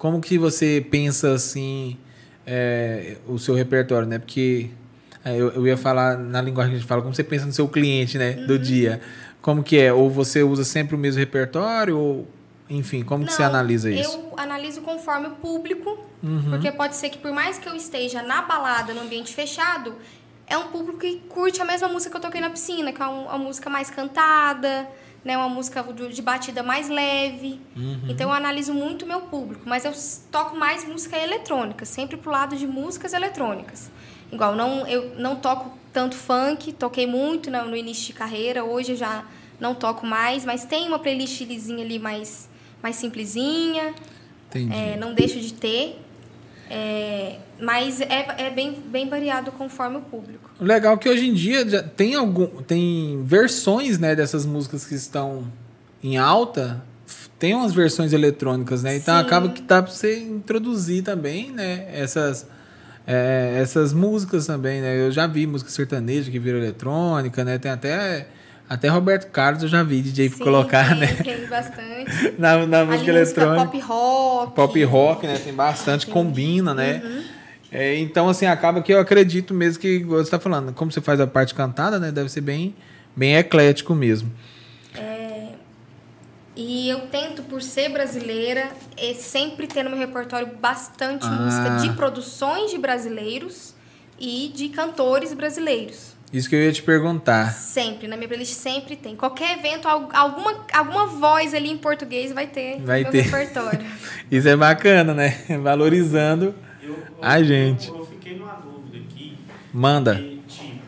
[0.00, 1.98] Como que você pensa assim
[2.46, 4.18] é, o seu repertório, né?
[4.18, 4.70] Porque
[5.22, 7.52] é, eu, eu ia falar na linguagem que a gente fala, como você pensa no
[7.52, 8.36] seu cliente, né?
[8.38, 8.46] Uhum.
[8.46, 9.02] Do dia.
[9.42, 9.92] Como que é?
[9.92, 11.98] Ou você usa sempre o mesmo repertório?
[11.98, 12.26] Ou,
[12.70, 14.16] enfim, como Não, que você analisa isso?
[14.16, 16.48] Eu analiso conforme o público, uhum.
[16.48, 19.94] porque pode ser que por mais que eu esteja na balada, no ambiente fechado,
[20.46, 23.06] é um público que curte a mesma música que eu toquei na piscina, que é
[23.06, 24.88] uma música mais cantada,
[25.24, 27.60] né, uma música de batida mais leve.
[27.76, 28.06] Uhum.
[28.08, 29.92] Então eu analiso muito o meu público, mas eu
[30.30, 33.90] toco mais música eletrônica, sempre pro lado de músicas eletrônicas.
[34.32, 38.92] Igual, não, eu não toco tanto funk, toquei muito no, no início de carreira, hoje
[38.92, 39.24] eu já
[39.58, 42.48] não toco mais, mas tem uma playlistzinha ali mais,
[42.82, 43.94] mais simplesinha.
[44.48, 44.74] Entendi.
[44.74, 46.00] É, não deixo de ter.
[46.68, 50.50] É, mas é, é bem, bem variado conforme o público.
[50.60, 55.44] Legal que hoje em dia tem algum tem versões né, dessas músicas que estão
[56.02, 56.82] em alta
[57.38, 59.20] tem umas versões eletrônicas né então Sim.
[59.20, 62.46] acaba que dá para você introduzir também né essas
[63.06, 65.00] é, essas músicas também, né?
[65.00, 67.58] Eu já vi música sertaneja que vira eletrônica, né?
[67.58, 68.26] Tem até
[68.68, 71.06] até Roberto Carlos eu já vi DJ Sim, colocar, tem, né?
[71.14, 72.34] Tem bastante.
[72.38, 73.64] na, na música eletrônica.
[73.64, 74.54] pop rock.
[74.54, 75.40] Pop rock, né?
[75.42, 76.12] Tem bastante, Sim.
[76.12, 77.02] combina, né?
[77.04, 77.22] Uhum.
[77.72, 81.20] É, então, assim, acaba que eu acredito mesmo que você está falando, como você faz
[81.20, 82.10] a parte cantada, né?
[82.10, 82.74] Deve ser bem,
[83.14, 84.30] bem eclético mesmo.
[86.62, 91.30] E eu tento, por ser brasileira, é sempre ter no meu repertório bastante ah.
[91.30, 93.74] música de produções de brasileiros
[94.18, 96.14] e de cantores brasileiros.
[96.30, 97.50] Isso que eu ia te perguntar.
[97.52, 99.16] Sempre, na minha playlist sempre tem.
[99.16, 103.22] Qualquer evento, alguma, alguma voz ali em português vai ter vai ter.
[103.22, 103.80] repertório.
[104.30, 105.38] Isso é bacana, né?
[105.62, 106.54] Valorizando
[106.90, 107.88] eu, eu, a gente.
[107.88, 109.38] Eu, eu, fiquei numa dúvida aqui.
[109.72, 110.16] Manda.
[110.16, 110.80] Que, tipo,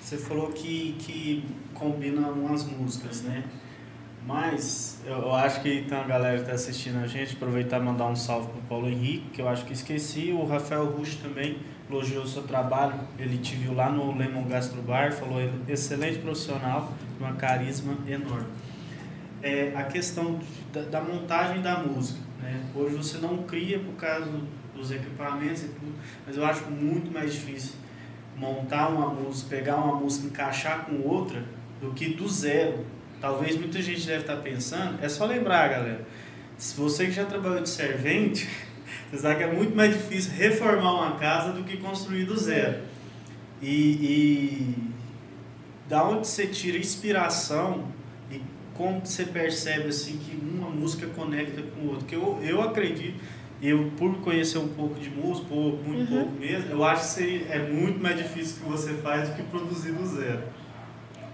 [0.00, 3.44] você falou que, que combina umas músicas, né?
[4.26, 8.06] Mas eu, acho que tem uma galera que está assistindo a gente, aproveitar e mandar
[8.06, 11.56] um salve para o Paulo Henrique, que eu acho que esqueci, o Rafael Rush também
[11.88, 16.92] elogiou o seu trabalho, ele te viu lá no Lemon Gastro Bar, falou excelente profissional,
[17.18, 18.46] uma carisma enorme.
[19.42, 20.38] É, a questão
[20.72, 22.62] da, da, montagem da música, né?
[22.74, 24.30] hoje você não cria por causa
[24.80, 25.94] dos equipamentos e tudo,
[26.26, 27.74] mas eu acho muito mais difícil
[28.36, 31.44] montar uma música, pegar uma música, encaixar com outra,
[31.80, 32.84] do que do zero
[33.20, 36.06] talvez muita gente deve estar pensando, é só lembrar, galera.
[36.56, 38.48] Se você que já trabalhou de servente,
[39.10, 42.82] você sabe que é muito mais difícil reformar uma casa do que construir do zero.
[43.60, 44.74] E, e
[45.88, 47.88] da onde você tira inspiração
[48.30, 48.40] e
[48.74, 52.06] como você percebe assim que uma música conecta com outra.
[52.06, 53.20] Que eu, eu acredito,
[53.62, 56.18] eu por conhecer um pouco de música, ou muito uhum.
[56.24, 59.92] pouco mesmo, eu acho que é muito mais difícil que você faz do que produzir
[59.92, 60.42] do zero.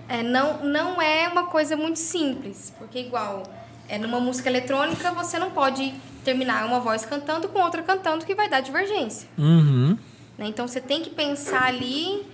[0.08, 3.42] É, não, não é uma coisa muito simples, porque igual
[3.88, 8.34] é numa música eletrônica você não pode terminar uma voz cantando com outra cantando que
[8.34, 9.28] vai dar divergência.
[9.38, 9.96] Uhum.
[10.36, 10.46] Né?
[10.46, 12.26] Então você tem que pensar ali,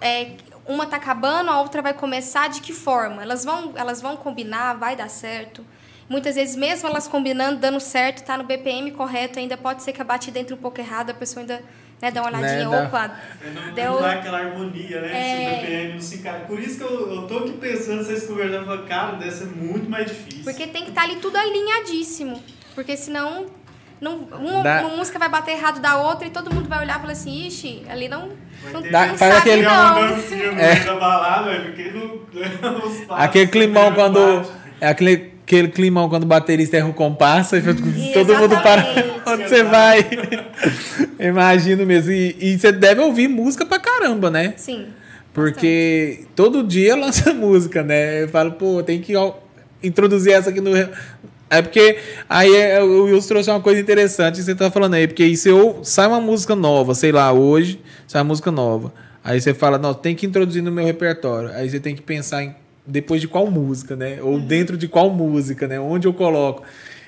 [0.00, 0.32] é,
[0.66, 3.22] uma tá acabando, a outra vai começar de que forma?
[3.22, 5.64] Elas vão, elas vão combinar, vai dar certo.
[6.08, 10.00] Muitas vezes, mesmo elas combinando, dando certo, tá no BPM correto, ainda pode ser que
[10.00, 11.62] a batida entre um pouco errado, a pessoa ainda
[12.00, 13.18] né, dá uma olhadinha, né, opa.
[13.44, 13.92] É, não, deu...
[13.92, 15.10] não dá aquela harmonia, né?
[15.12, 15.60] É...
[15.60, 16.40] BPM, assim, cara.
[16.40, 19.90] Por isso que eu, eu tô aqui pensando, vocês conversando, falando, cara, deve ser muito
[19.90, 20.44] mais difícil.
[20.44, 22.42] Porque tem que estar tá ali tudo alinhadíssimo.
[22.74, 23.46] Porque senão
[24.00, 24.80] não, uma, Dá...
[24.80, 27.46] uma, música vai bater errado da outra e todo mundo vai olhar e falar assim,
[27.46, 28.30] ixi, ali não,
[28.72, 29.62] não, Dá, não faz aquele...
[29.62, 29.98] não.
[30.58, 30.98] é.
[30.98, 31.50] balada,
[33.08, 34.48] não, aquele climão quando...
[34.80, 37.62] É aquele aquele climão quando o baterista erra o compasso e
[38.12, 38.84] todo mundo para
[39.26, 40.06] onde você vai.
[41.18, 42.12] Imagino mesmo.
[42.12, 44.52] E, e, você deve ouvir música pra caramba, né?
[44.58, 44.88] Sim.
[45.32, 46.34] Porque bastante.
[46.34, 48.24] todo dia lança música, né?
[48.24, 49.34] Eu falo, pô, tem que ó,
[49.82, 50.70] introduzir essa aqui no.
[51.50, 51.96] É porque
[52.28, 55.34] aí é, o Wilson trouxe uma coisa interessante que você tá falando aí, porque aí
[55.34, 58.92] se eu sai uma música nova, sei lá, hoje, sai uma música nova.
[59.24, 61.50] Aí você fala, não, tem que introduzir no meu repertório.
[61.54, 62.54] Aí você tem que pensar em
[62.88, 64.18] depois de qual música, né?
[64.22, 64.40] Ou uhum.
[64.40, 65.78] dentro de qual música, né?
[65.78, 66.64] Onde eu coloco.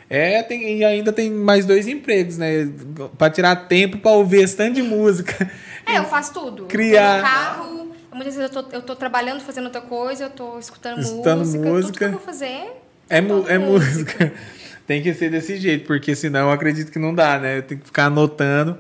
[0.08, 2.68] É, tem, e ainda tem mais dois empregos, né?
[3.16, 5.50] Para tirar tempo para ouvir esse tanto de música.
[5.86, 6.66] É, eu faço tudo.
[6.66, 7.16] Criar.
[7.16, 11.00] No carro, muitas vezes eu tô, eu tô trabalhando, fazendo outra coisa, eu tô escutando,
[11.00, 11.64] escutando música.
[11.64, 11.86] música.
[11.86, 12.72] Tudo que eu vou fazer.
[13.08, 13.58] É, é música.
[13.58, 14.32] música.
[14.86, 17.62] tem que ser desse jeito, porque senão eu acredito que não dá, né?
[17.62, 18.76] Tem que ficar anotando.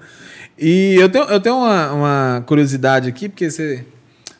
[0.58, 3.84] E eu tenho, eu tenho uma, uma curiosidade aqui, porque você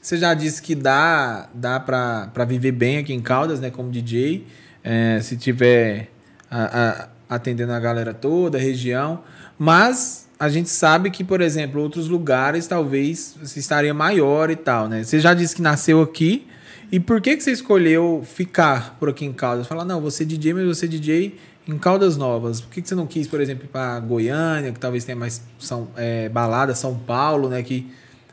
[0.00, 4.46] você já disse que dá, dá para viver bem aqui em Caldas, né, como DJ,
[4.82, 6.08] é, se tiver
[6.50, 9.22] a, a, atendendo a galera toda, a região.
[9.58, 15.04] Mas a gente sabe que, por exemplo, outros lugares talvez estaria maior e tal, né?
[15.04, 16.46] Você já disse que nasceu aqui.
[16.90, 19.66] E por que, que você escolheu ficar por aqui em Caldas?
[19.66, 21.38] Falar, não, você DJ, mas você DJ
[21.68, 22.62] em Caldas Novas.
[22.62, 25.42] Por que, que você não quis, por exemplo, ir para Goiânia, que talvez tenha mais
[25.58, 27.62] são, é, balada, São Paulo, né?
[27.62, 27.86] Que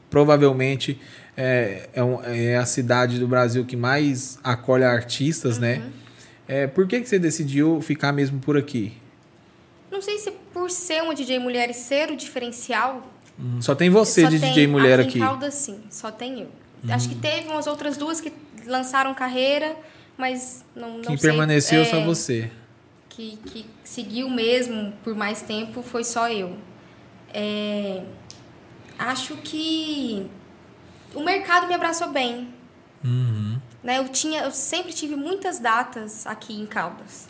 [0.09, 0.99] provavelmente
[1.37, 5.75] é, é, um, é, a cidade do Brasil que mais acolhe artistas, né?
[5.75, 5.81] uhum.
[5.81, 5.91] né?
[6.47, 8.97] É, por que, que você decidiu ficar mesmo por aqui?
[9.91, 13.05] Não sei se por ser uma DJ mulher e ser o diferencial.
[13.39, 15.19] Hum, só tem você só de tem, DJ mulher aqui.
[15.19, 16.47] Em Caldas, sim, só tem eu.
[16.83, 16.91] Hum.
[16.91, 18.31] Acho que teve umas outras duas que
[18.65, 19.75] lançaram carreira,
[20.17, 21.29] mas não, não Quem sei.
[21.29, 22.49] permaneceu é, só você.
[23.09, 26.55] Que, que seguiu mesmo por mais tempo foi só eu.
[27.33, 28.03] É,
[28.97, 30.27] acho que
[31.17, 32.47] o mercado me abraçou bem.
[33.03, 33.59] Uhum.
[33.83, 33.97] Né?
[33.97, 37.27] Eu, tinha, eu sempre tive muitas datas aqui em Caldas.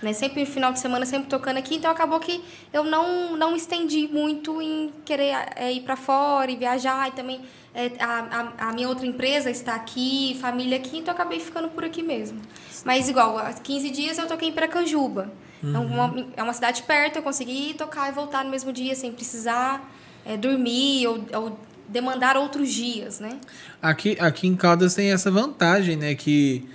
[0.00, 0.12] Né?
[0.12, 1.74] Sempre no final de semana, sempre tocando aqui.
[1.74, 6.56] Então, acabou que eu não, não estendi muito em querer é, ir para fora e
[6.56, 7.08] viajar.
[7.08, 7.40] E também
[7.74, 10.98] é, a, a, a, minha outra empresa está aqui, família aqui.
[10.98, 12.40] Então, acabei ficando por aqui mesmo.
[12.84, 15.32] Mas, igual, há 15 dias eu toquei em Piracanjuba.
[15.64, 15.74] Uhum.
[15.74, 19.10] É, uma, é uma cidade perto, eu consegui tocar e voltar no mesmo dia sem
[19.10, 19.82] precisar
[20.24, 21.58] é, dormir ou, ou
[21.88, 23.38] demandar outros dias, né?
[23.80, 26.14] Aqui, aqui em Caldas tem essa vantagem, né?
[26.14, 26.68] Que,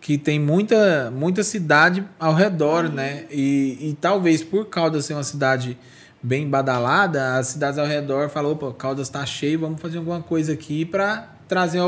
[0.00, 2.92] que tem muita, muita cidade ao redor, uhum.
[2.92, 3.24] né?
[3.30, 5.78] E, e talvez por Caldas ser uma cidade
[6.22, 10.52] bem badalada, as cidades ao redor falam, opa, Caldas está cheio, vamos fazer alguma coisa
[10.52, 11.80] aqui para trazer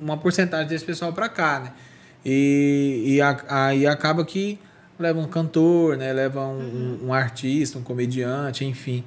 [0.00, 1.72] uma porcentagem desse pessoal para cá, né?
[2.24, 4.58] E, e aí acaba que
[4.98, 6.12] leva um cantor, né?
[6.12, 6.98] Leva um, uhum.
[7.02, 9.04] um, um artista, um comediante, enfim.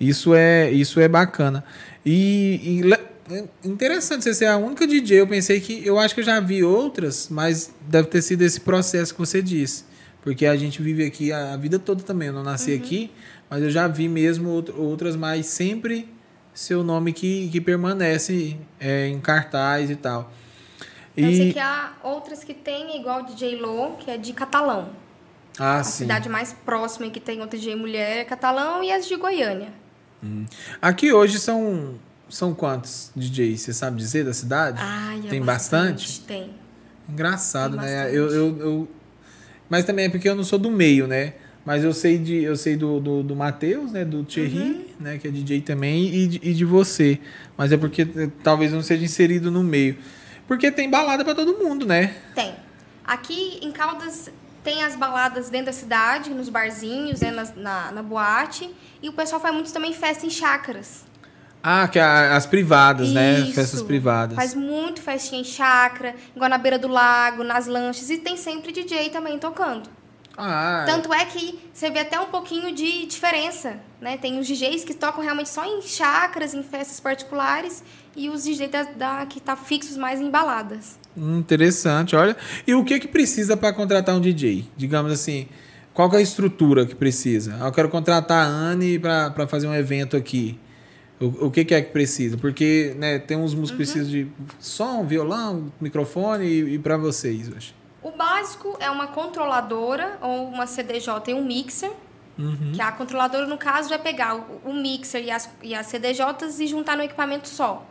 [0.00, 1.62] Isso é, isso é bacana.
[2.04, 5.20] E, e interessante você ser a única DJ.
[5.20, 5.86] Eu pensei que.
[5.86, 9.42] Eu acho que eu já vi outras, mas deve ter sido esse processo que você
[9.42, 9.84] disse.
[10.22, 12.28] Porque a gente vive aqui a, a vida toda também.
[12.28, 13.10] Eu não nasci aqui,
[13.48, 16.08] mas eu já vi mesmo out- outras, mas sempre
[16.52, 20.30] seu nome que, que permanece é, em cartaz e tal.
[21.16, 24.32] Eu sei E, que há outras que tem, igual o DJ Lô, que é de
[24.32, 24.90] Catalão.
[25.58, 26.04] ah, a sim.
[26.04, 29.72] cidade mais próxima que tem outra DJ mulher é Catalão e as de Goiânia.
[30.80, 31.94] Aqui hoje são,
[32.28, 33.60] são quantos DJs?
[33.60, 34.78] Você sabe dizer da cidade?
[34.80, 36.20] Ai, é Tem bastante?
[36.20, 36.50] Tem.
[37.08, 37.94] Engraçado, Tem né?
[37.96, 38.16] bastante.
[38.16, 38.88] Eu, eu, eu-
[39.68, 41.34] Mas também é porque eu não sou do meio, né?
[41.64, 44.04] Mas eu sei de eu sei do, do, do Matheus, né?
[44.04, 44.84] Do Thierry, Uhum.
[44.98, 45.18] né?
[45.18, 47.18] Que é DJ também, e de, e de você.
[47.56, 49.96] Mas é porque eh, talvez não seja inserido no meio.
[50.48, 52.14] Porque tem balada pra todo mundo, né?
[52.34, 52.54] Tem.
[53.04, 54.30] Aqui em Caldas
[54.62, 58.70] tem as baladas dentro da cidade, nos barzinhos, né, nas- na, na boate.
[59.02, 61.04] E o pessoal faz muito também festa em chácaras.
[61.62, 63.40] Ah, que é a- as privadas, né?
[63.40, 63.52] Isso.
[63.54, 64.34] Festas privadas.
[64.36, 68.08] Faz muito festinha em chácara, igual na beira do lago, nas lanchas.
[68.10, 69.88] E tem sempre DJ também tocando.
[70.38, 74.16] Ah, Tanto é que você vê até um pouquinho de diferença, né?
[74.16, 77.82] Tem os DJs que tocam realmente só em chácaras, em festas particulares,
[78.16, 80.98] e os DJs da, da- que tá fixos mais em baladas.
[81.16, 82.36] Interessante, olha.
[82.66, 84.68] E o que que precisa para contratar um DJ?
[84.76, 85.48] Digamos assim,
[85.92, 87.56] qual que é a estrutura que precisa?
[87.60, 90.58] Ah, Eu quero contratar a Anne para fazer um evento aqui.
[91.20, 92.38] O, o que, que é que precisa?
[92.38, 97.48] Porque né, tem uns músicos que precisam de som, violão, microfone e, e para vocês
[97.48, 97.74] hoje.
[98.02, 101.92] O básico é uma controladora ou uma CDJ e um mixer.
[102.38, 102.72] Uhum.
[102.72, 106.60] Que a controladora, no caso, vai pegar o, o mixer e as, e as CDJs
[106.60, 107.86] e juntar no equipamento só.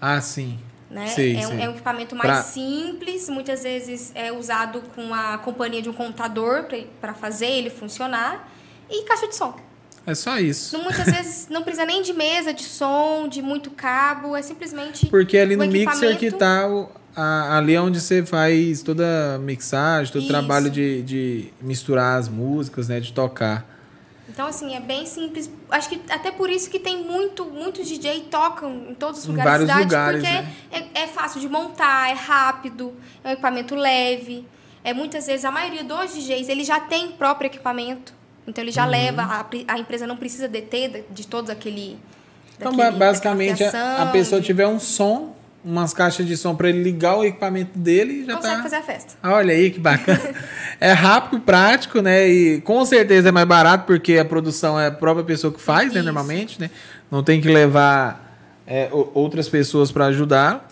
[0.00, 0.58] Ah, sim.
[0.92, 1.06] Né?
[1.06, 5.38] Sei, é, um, é um equipamento mais Pra- simples, muitas vezes é usado com a
[5.38, 6.66] companhia de um computador
[7.00, 8.46] para fazer ele funcionar.
[8.90, 9.56] E caixa de som.
[10.06, 10.76] É só isso.
[10.76, 15.06] Não, muitas vezes não precisa nem de mesa de som, de muito cabo, é simplesmente.
[15.06, 19.38] Porque ali no mixer que tá o, a- ali é onde você faz toda a
[19.38, 23.00] mixagem, todo o trabalho de, de misturar as músicas, né?
[23.00, 23.66] De tocar.
[24.32, 25.50] Então, assim, é bem simples.
[25.70, 29.66] Acho que até por isso que tem muito, muitos DJ tocam em todos os lugares
[29.66, 30.88] da cidade, lugares, porque né?
[30.94, 34.46] é, é fácil de montar, é rápido, é um equipamento leve.
[34.82, 38.12] É, muitas vezes, a maioria dos DJs, ele já tem próprio equipamento.
[38.46, 38.64] Então, Uhum.
[38.64, 41.98] ele já leva, a, a empresa não precisa deter de, de todos aquele...
[42.56, 46.54] Então, daquele- ba- basicamente, a, a pessoa de- tiver um som, umas caixas de som
[46.54, 48.62] para ele ligar o equipamento dele e já consegue tá.
[48.62, 49.14] fazer a festa.
[49.22, 50.34] Ah, Olha aí que bacana.
[50.80, 52.28] é rápido, prático, né?
[52.28, 55.92] E com certeza é mais barato porque a produção é a própria pessoa que faz,
[55.92, 56.02] né?
[56.02, 56.70] Normalmente, né?
[57.10, 60.68] Não tem que levar é, outras pessoas para ajudar.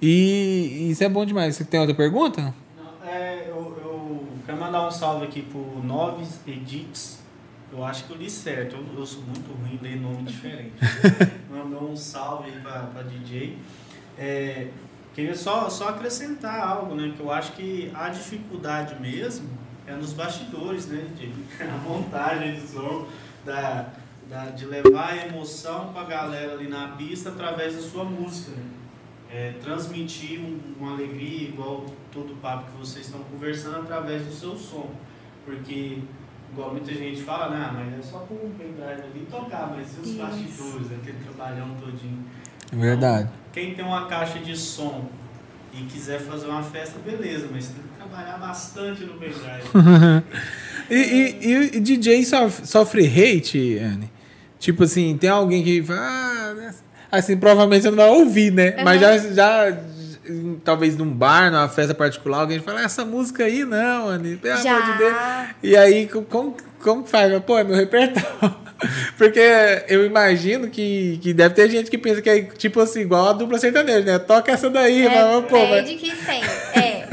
[0.00, 1.56] E isso é bom demais.
[1.56, 2.54] Você tem outra pergunta?
[2.76, 7.18] Não, é, eu, eu quero mandar um salve aqui pro Noves Edits.
[7.72, 8.76] Eu acho que eu li certo.
[8.76, 10.72] Eu, eu sou muito ruim em ler nome diferente.
[11.50, 13.56] Mandou um salve aí pra, pra DJ.
[14.18, 14.68] É,
[15.14, 17.12] queria só, só acrescentar algo, né?
[17.16, 19.48] Que eu acho que a dificuldade mesmo
[19.86, 21.32] é nos bastidores, né, DJ?
[21.68, 23.06] A montagem de som,
[23.44, 23.86] da,
[24.28, 28.62] da, de levar a emoção pra galera ali na pista através da sua música, né?
[29.30, 34.32] é, transmitir um- uma alegria igual todo o papo que vocês estão conversando através do
[34.32, 34.90] seu som.
[35.44, 35.98] Porque,
[36.50, 40.00] igual muita gente fala, né, mas é só pôr um pendrive ali tocar, mas e
[40.00, 40.18] os Isso.
[40.18, 42.24] bastidores, aquele trabalhão todinho.
[42.72, 43.28] Verdade.
[43.58, 45.06] Quem tem uma caixa de som
[45.74, 49.64] e quiser fazer uma festa, beleza, mas tem que trabalhar bastante no pendrive.
[50.90, 54.10] E, e, e o DJ sofre, sofre hate, Anne?
[54.58, 56.00] Tipo assim, tem alguém que fala.
[56.00, 56.74] Ah, né?
[57.12, 58.82] assim, provavelmente você não vai ouvir, né?
[58.82, 59.78] Mas já, já.
[60.64, 64.76] Talvez num bar, numa festa particular, alguém fala, essa música aí não, Anne, pelo Já.
[64.76, 65.16] amor de Deus.
[65.62, 67.42] E aí, co- como, como que faz?
[67.44, 68.28] Pô, é meu repertório.
[69.18, 69.40] Porque
[69.88, 73.32] eu imagino que, que deve ter gente que pensa que é tipo assim, igual a
[73.32, 74.18] dupla sertaneja, né?
[74.20, 76.42] Toca essa daí, É, mas, pô, mas- pede que tem.
[76.74, 77.08] É,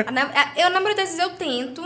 [0.57, 1.81] eu, na maioria das vezes, eu tento.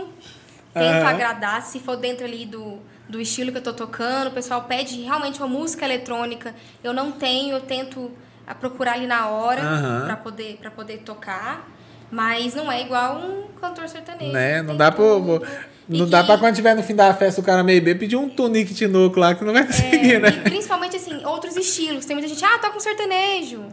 [0.73, 1.07] Tento Aham.
[1.07, 2.77] agradar, se for dentro ali do,
[3.07, 4.27] do estilo que eu tô tocando.
[4.27, 6.53] O pessoal pede realmente uma música eletrônica.
[6.83, 8.11] Eu não tenho, eu tento
[8.49, 10.05] ah, procurar ali na hora Aham.
[10.07, 11.69] pra poder, pra poder tocar.
[12.11, 14.31] Mas não é igual um cantor sertanejo.
[14.33, 14.61] Né?
[14.63, 15.03] Não dá pra.
[15.05, 15.45] tudo.
[15.87, 17.95] Não E dá que- pra quando tiver no fim da festa o cara meio bem
[17.97, 20.29] pedir um tunique tinoco lá que não vai conseguir, É, né?
[20.29, 22.05] E principalmente, assim, outros estilos.
[22.05, 23.63] Tem muita gente, ah, toca um sertanejo.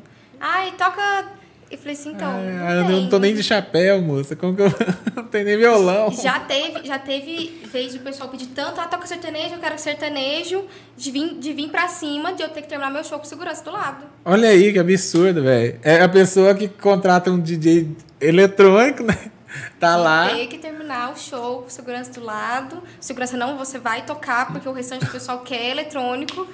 [0.41, 1.25] Ai, toca...
[1.69, 2.31] Eu falei assim, então...
[2.31, 3.03] Ah, eu tem.
[3.03, 4.37] não tô nem de chapéu, moça.
[4.37, 4.73] Como que eu
[5.17, 6.13] não tenho nem violão?
[6.13, 10.65] Já teve, já teve vez do pessoal pedir tanto, ah, toca sertanejo, eu quero sertanejo,
[10.97, 13.65] de vir, de vir pra cima, de eu ter que terminar meu show com segurança
[13.65, 14.05] do lado.
[14.25, 15.79] Olha aí que absurdo, velho.
[15.83, 17.89] É a pessoa que contrata um DJ
[18.21, 19.17] eletrônico, né?
[19.81, 20.29] Tá lá.
[20.29, 22.83] Ter que terminar o show com segurança do lado.
[23.01, 26.47] Segurança não, você vai tocar, porque o restante do pessoal quer eletrônico.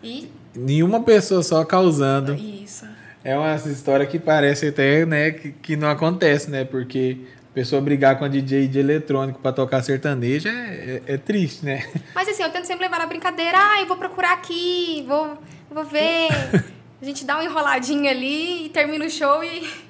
[0.00, 2.34] E Nenhuma pessoa só causando.
[2.34, 2.86] isso.
[3.26, 6.64] É uma história que parece até, né, que, que não acontece, né?
[6.64, 7.16] Porque
[7.50, 11.64] a pessoa brigar com a DJ de eletrônico para tocar sertanejo é, é, é, triste,
[11.64, 11.84] né?
[12.14, 15.36] Mas assim, eu tento sempre levar na brincadeira, ah, eu vou procurar aqui, vou,
[15.68, 16.28] vou ver.
[17.02, 19.86] A gente dá uma enroladinha ali e termina o show e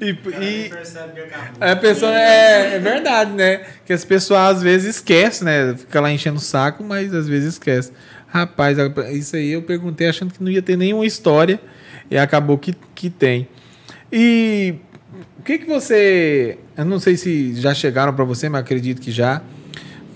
[0.00, 0.70] e, e
[1.60, 3.66] a pessoa é, é verdade, né?
[3.84, 5.74] Que as pessoas às vezes esquecem, né?
[5.76, 7.92] Fica lá enchendo o saco, mas às vezes esquece.
[8.26, 8.78] Rapaz,
[9.12, 11.60] isso aí eu perguntei achando que não ia ter nenhuma história
[12.10, 13.48] e acabou que, que tem.
[14.12, 14.74] E
[15.38, 19.10] o que que você, eu não sei se já chegaram para você, mas acredito que
[19.10, 19.42] já.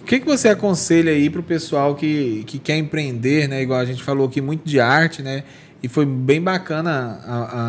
[0.03, 3.63] O que que você aconselha aí para o pessoal que, que quer empreender, né?
[3.63, 5.45] Igual a gente falou aqui muito de arte, né?
[5.83, 7.21] E foi bem bacana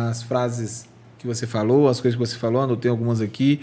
[0.08, 3.60] as frases que você falou, as coisas que você falou, anotei algumas aqui.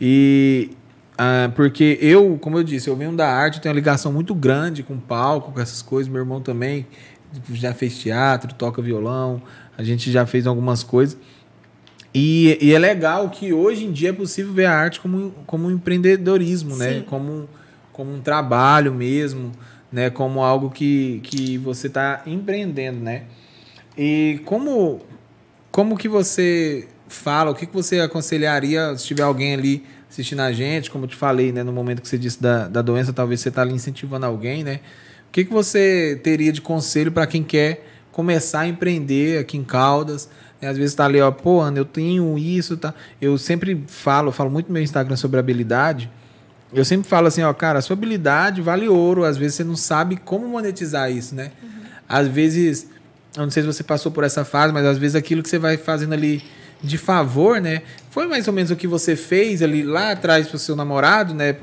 [0.00, 0.70] E
[1.16, 4.84] ah, porque eu, como eu disse, eu venho da arte, tenho uma ligação muito grande
[4.84, 6.10] com palco, com essas coisas.
[6.12, 6.86] Meu irmão também
[7.52, 9.42] já fez teatro, toca violão,
[9.78, 11.16] a gente já fez algumas coisas.
[12.12, 15.68] E, e é legal que hoje em dia é possível ver a arte como, como
[15.68, 16.88] um empreendedorismo, né?
[16.88, 16.94] Sim.
[16.96, 17.04] né?
[17.06, 17.48] Como,
[17.92, 19.52] como um trabalho mesmo,
[19.92, 20.10] né?
[20.10, 23.22] Como algo que, que você está empreendendo, né?
[23.96, 25.00] E como,
[25.70, 30.52] como que você fala, o que, que você aconselharia se tiver alguém ali assistindo a
[30.52, 33.40] gente, como eu te falei, né, no momento que você disse da, da doença, talvez
[33.40, 34.80] você está ali incentivando alguém, né?
[35.28, 37.87] O que, que você teria de conselho para quem quer
[38.18, 40.28] começar a empreender aqui em Caldas?
[40.60, 40.66] Né?
[40.66, 42.92] Às vezes está ali, ó, pô, Ana, eu tenho isso, tá?
[43.20, 46.10] Eu sempre falo, falo muito no meu Instagram sobre habilidade.
[46.72, 49.22] Eu sempre falo assim, ó, cara, a sua habilidade vale ouro.
[49.22, 51.52] Às vezes você não sabe como monetizar isso, né?
[51.62, 51.68] Uhum.
[52.08, 52.88] Às vezes,
[53.36, 55.60] eu não sei se você passou por essa fase, mas às vezes aquilo que você
[55.60, 56.42] vai fazendo ali
[56.82, 57.82] de favor, né?
[58.10, 61.54] Foi mais ou menos o que você fez ali lá atrás pro seu namorado, né?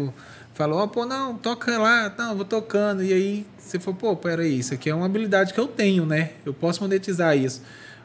[0.56, 3.03] Falou, oh, pô, não, toca lá, não, vou tocando.
[3.03, 6.32] E aí você falou, pô, peraí, isso aqui é uma habilidade que eu tenho, né?
[6.43, 7.62] Eu posso monetizar isso.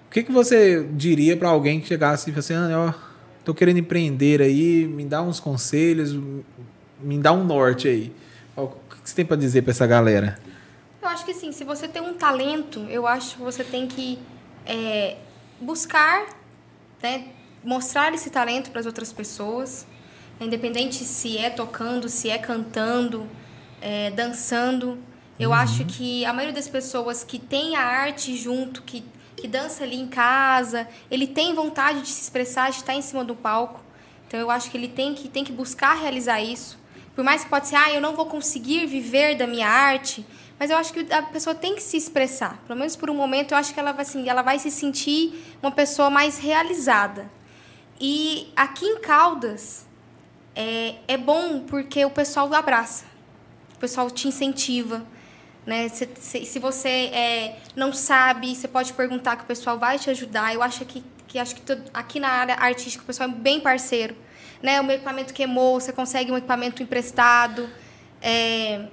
[0.07, 2.95] O que, que você diria para alguém que chegasse e falasse, assim, ah, ó,
[3.45, 6.13] tô querendo empreender aí, me dá uns conselhos,
[7.01, 8.13] me dá um norte aí.
[8.57, 10.39] O que você tem para dizer para essa galera?
[11.01, 14.19] Eu acho que sim, se você tem um talento, eu acho que você tem que
[14.67, 15.17] é,
[15.61, 16.27] buscar
[17.03, 17.29] né,
[17.63, 19.87] mostrar esse talento para as outras pessoas,
[20.45, 23.29] independente se é tocando, se é cantando,
[23.81, 24.99] é, dançando.
[25.39, 25.55] Eu uhum.
[25.57, 29.05] acho que a maioria das pessoas que tem a arte junto, que,
[29.37, 33.25] que dança ali em casa, ele tem vontade de se expressar, de estar em cima
[33.25, 33.83] do palco.
[34.27, 36.79] Então eu acho que ele tem que, tem que buscar realizar isso.
[37.15, 40.25] Por mais que pode ser, ah, eu não vou conseguir viver da minha arte,
[40.59, 42.63] mas eu acho que a pessoa tem que se expressar.
[42.67, 45.57] Pelo menos por um momento, eu acho que ela vai, assim, ela vai se sentir
[45.63, 47.31] uma pessoa mais realizada.
[48.01, 49.87] E aqui em Caldas,
[50.61, 53.05] é, é bom porque o pessoal abraça.
[53.77, 55.03] O pessoal te incentiva.
[55.65, 55.89] Né?
[55.89, 60.11] Se, se, se você é, não sabe, você pode perguntar que o pessoal vai te
[60.11, 60.55] ajudar.
[60.55, 61.63] Eu acho que, que, acho que
[61.95, 64.15] aqui na área artística o pessoal é bem parceiro.
[64.63, 64.79] Né?
[64.81, 67.69] O meu equipamento queimou, você consegue um equipamento emprestado.
[68.21, 68.85] É,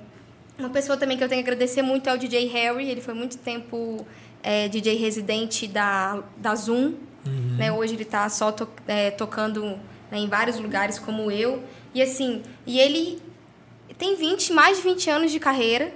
[0.58, 2.90] uma pessoa também que eu tenho que agradecer muito é o DJ Harry.
[2.90, 4.08] Ele foi muito tempo
[4.42, 6.94] é, DJ residente da, da Zoom.
[7.26, 7.58] Uhum.
[7.58, 7.72] Né?
[7.74, 9.78] Hoje ele está só to, é, tocando
[10.12, 11.64] né, em vários lugares como eu.
[11.94, 13.22] E assim, e ele
[13.98, 15.94] tem 20, mais de 20 anos de carreira.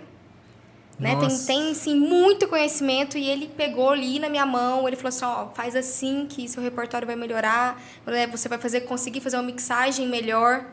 [0.99, 1.15] Né?
[1.15, 5.25] Tem, tem sim, muito conhecimento e ele pegou ali na minha mão, ele falou assim,
[5.25, 8.27] ó, faz assim que seu repertório vai melhorar, né?
[8.27, 10.63] você vai fazer conseguir fazer uma mixagem melhor.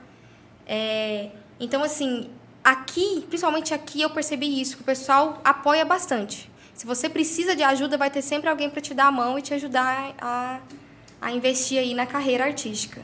[0.67, 2.29] É, então, assim,
[2.63, 6.51] aqui, principalmente aqui, eu percebi isso, que o pessoal apoia bastante.
[6.75, 9.43] Se você precisa de ajuda, vai ter sempre alguém para te dar a mão e
[9.43, 10.61] te ajudar a,
[11.23, 13.03] a investir aí na carreira artística.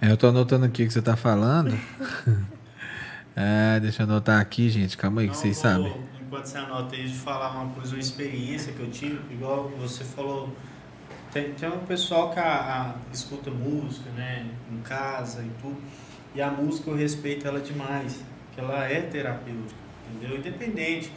[0.00, 1.76] É, eu estou anotando aqui o que você está falando.
[3.34, 4.96] é, deixa eu anotar aqui, gente.
[4.96, 5.92] Calma aí, Não, que vocês vou, sabem.
[6.24, 10.04] Enquanto você anota aí, de falar uma coisa, uma experiência que eu tive, igual você
[10.04, 10.54] falou.
[11.32, 15.76] Tem, tem um pessoal que a, a, escuta música, né, em casa e tudo.
[16.32, 18.22] E a música eu respeito ela demais,
[18.54, 19.80] que ela é terapêutica,
[20.14, 20.38] entendeu?
[20.38, 21.12] Independente.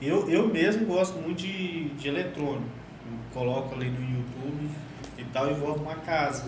[0.00, 2.68] Eu, eu mesmo gosto muito de, de eletrônico.
[3.06, 4.70] Eu coloco ali no YouTube
[5.16, 6.44] e tal e vou arrumar casa.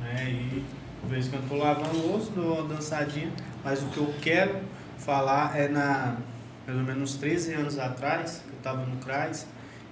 [0.00, 0.30] Né?
[0.30, 3.30] E de vez em quando estou lavando o osso, dou uma dançadinha.
[3.64, 4.60] Mas o que eu quero
[4.98, 6.16] falar é na
[6.64, 9.46] pelo menos 13 anos atrás, que eu estava no CRAS,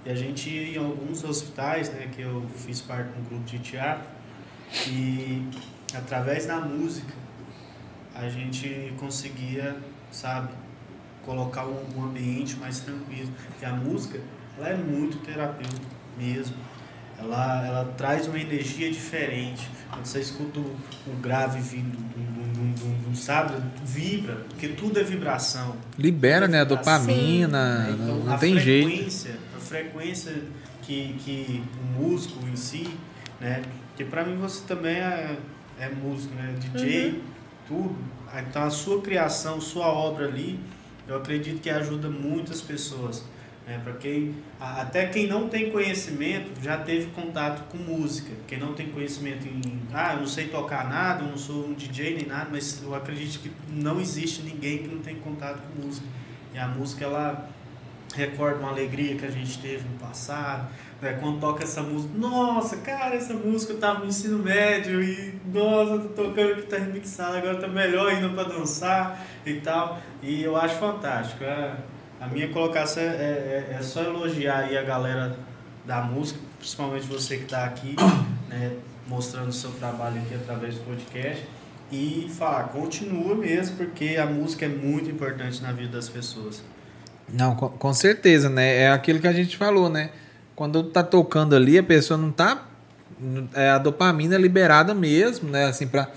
[0.05, 3.43] e a gente ia em alguns hospitais, né, que eu fiz parte de um grupo
[3.43, 4.07] de teatro,
[4.87, 5.47] e
[5.93, 7.13] através da música
[8.15, 9.77] a gente conseguia,
[10.11, 10.53] sabe,
[11.25, 13.31] colocar um, ambiente mais tranquilo.
[13.61, 14.19] E a música,
[14.57, 15.85] ela é muito terapêutica
[16.17, 16.55] mesmo.
[17.21, 19.69] Ela, ela traz uma energia diferente.
[19.89, 20.75] Quando você escuta o,
[21.07, 23.53] o grave vindo do, do, sabe,
[23.85, 25.75] vibra, porque tudo é vibração.
[25.97, 26.65] Libera, é né?
[26.65, 26.99] Vibração.
[26.99, 27.97] Dopamina, Sim.
[27.97, 28.89] não, não tem jeito.
[29.59, 30.33] frequência
[30.81, 32.87] que, que o músico em si,
[33.39, 33.61] né?
[33.89, 35.37] Porque para mim você também é,
[35.79, 36.55] é músico, né?
[36.59, 37.21] DJ, uhum.
[37.67, 37.95] tudo.
[38.49, 40.59] Então a sua criação, sua obra ali,
[41.07, 43.23] eu acredito que ajuda muitas pessoas.
[43.71, 43.79] Né?
[43.81, 48.31] Para quem, até quem não tem conhecimento já teve contato com música.
[48.45, 51.73] Quem não tem conhecimento em, ah, eu não sei tocar nada, eu não sou um
[51.73, 55.85] DJ nem nada, mas eu acredito que não existe ninguém que não tem contato com
[55.85, 56.05] música.
[56.53, 57.49] E a música ela
[58.13, 60.69] recorda uma alegria que a gente teve no passado,
[61.01, 61.17] né?
[61.21, 65.99] quando toca essa música, nossa, cara, essa música eu tava no ensino médio e nossa,
[66.09, 69.97] tô tocando aqui, tá remixado, agora tá melhor ainda para dançar e tal.
[70.21, 71.45] E eu acho fantástico.
[71.45, 71.73] É,
[72.21, 75.35] a minha colocação é, é, é, só elogiar aí a galera
[75.83, 77.95] da música, principalmente você que está aqui,
[78.47, 78.73] né,
[79.07, 81.43] mostrando o seu trabalho aqui através do podcast.
[81.91, 86.61] E falar, continua mesmo, porque a música é muito importante na vida das pessoas.
[87.27, 88.83] Não, com, com certeza, né?
[88.83, 90.11] É aquilo que a gente falou, né?
[90.55, 92.65] Quando tá tocando ali, a pessoa não tá.
[93.53, 95.65] É a dopamina liberada mesmo, né?
[95.65, 96.09] Assim, pra,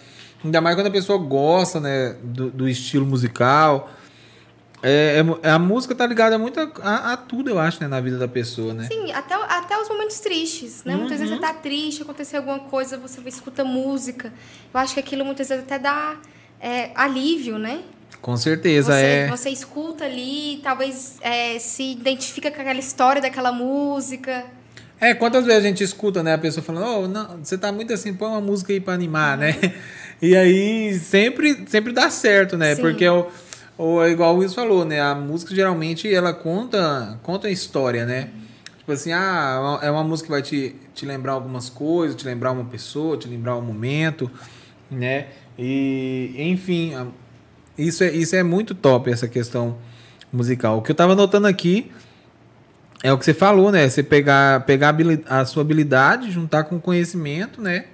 [0.44, 2.14] ainda mais quando a pessoa gosta, né?
[2.22, 3.90] Do, do estilo musical
[4.86, 8.00] é, é, a música tá ligada muito a, a, a, tudo, eu acho, né, na
[8.02, 8.86] vida da pessoa, né?
[8.86, 10.92] Sim, até, até os momentos tristes, né?
[10.92, 11.00] Uhum.
[11.00, 14.30] Muitas vezes você tá triste, aconteceu alguma coisa, você escuta música.
[14.72, 16.18] Eu acho que aquilo muitas vezes até dá
[16.60, 17.80] é, alívio, né?
[18.20, 19.28] Com certeza, você, é.
[19.28, 24.44] Você escuta ali, talvez é, se identifica com aquela história daquela música.
[25.00, 26.34] É, quantas vezes a gente escuta, né?
[26.34, 29.38] A pessoa falando, oh, não, você tá muito assim, põe uma música aí pra animar,
[29.38, 29.50] né?
[29.50, 29.68] uhum.
[29.68, 29.74] né?
[30.22, 32.74] E aí sempre, sempre dá certo, né?
[32.74, 32.80] Sim.
[32.80, 33.30] Porque eu
[33.76, 35.00] ou é igual o Wilson falou, né?
[35.00, 38.30] A música geralmente ela conta, conta a história, né?
[38.78, 42.52] Tipo assim, ah, é uma música que vai te, te lembrar algumas coisas, te lembrar
[42.52, 44.30] uma pessoa, te lembrar um momento,
[44.90, 45.28] né?
[45.58, 46.92] E, enfim,
[47.76, 49.78] isso é, isso é muito top, essa questão
[50.32, 50.78] musical.
[50.78, 51.90] O que eu tava notando aqui
[53.02, 53.88] é o que você falou, né?
[53.88, 54.94] Você pegar, pegar
[55.26, 57.86] a sua habilidade, juntar com conhecimento, né?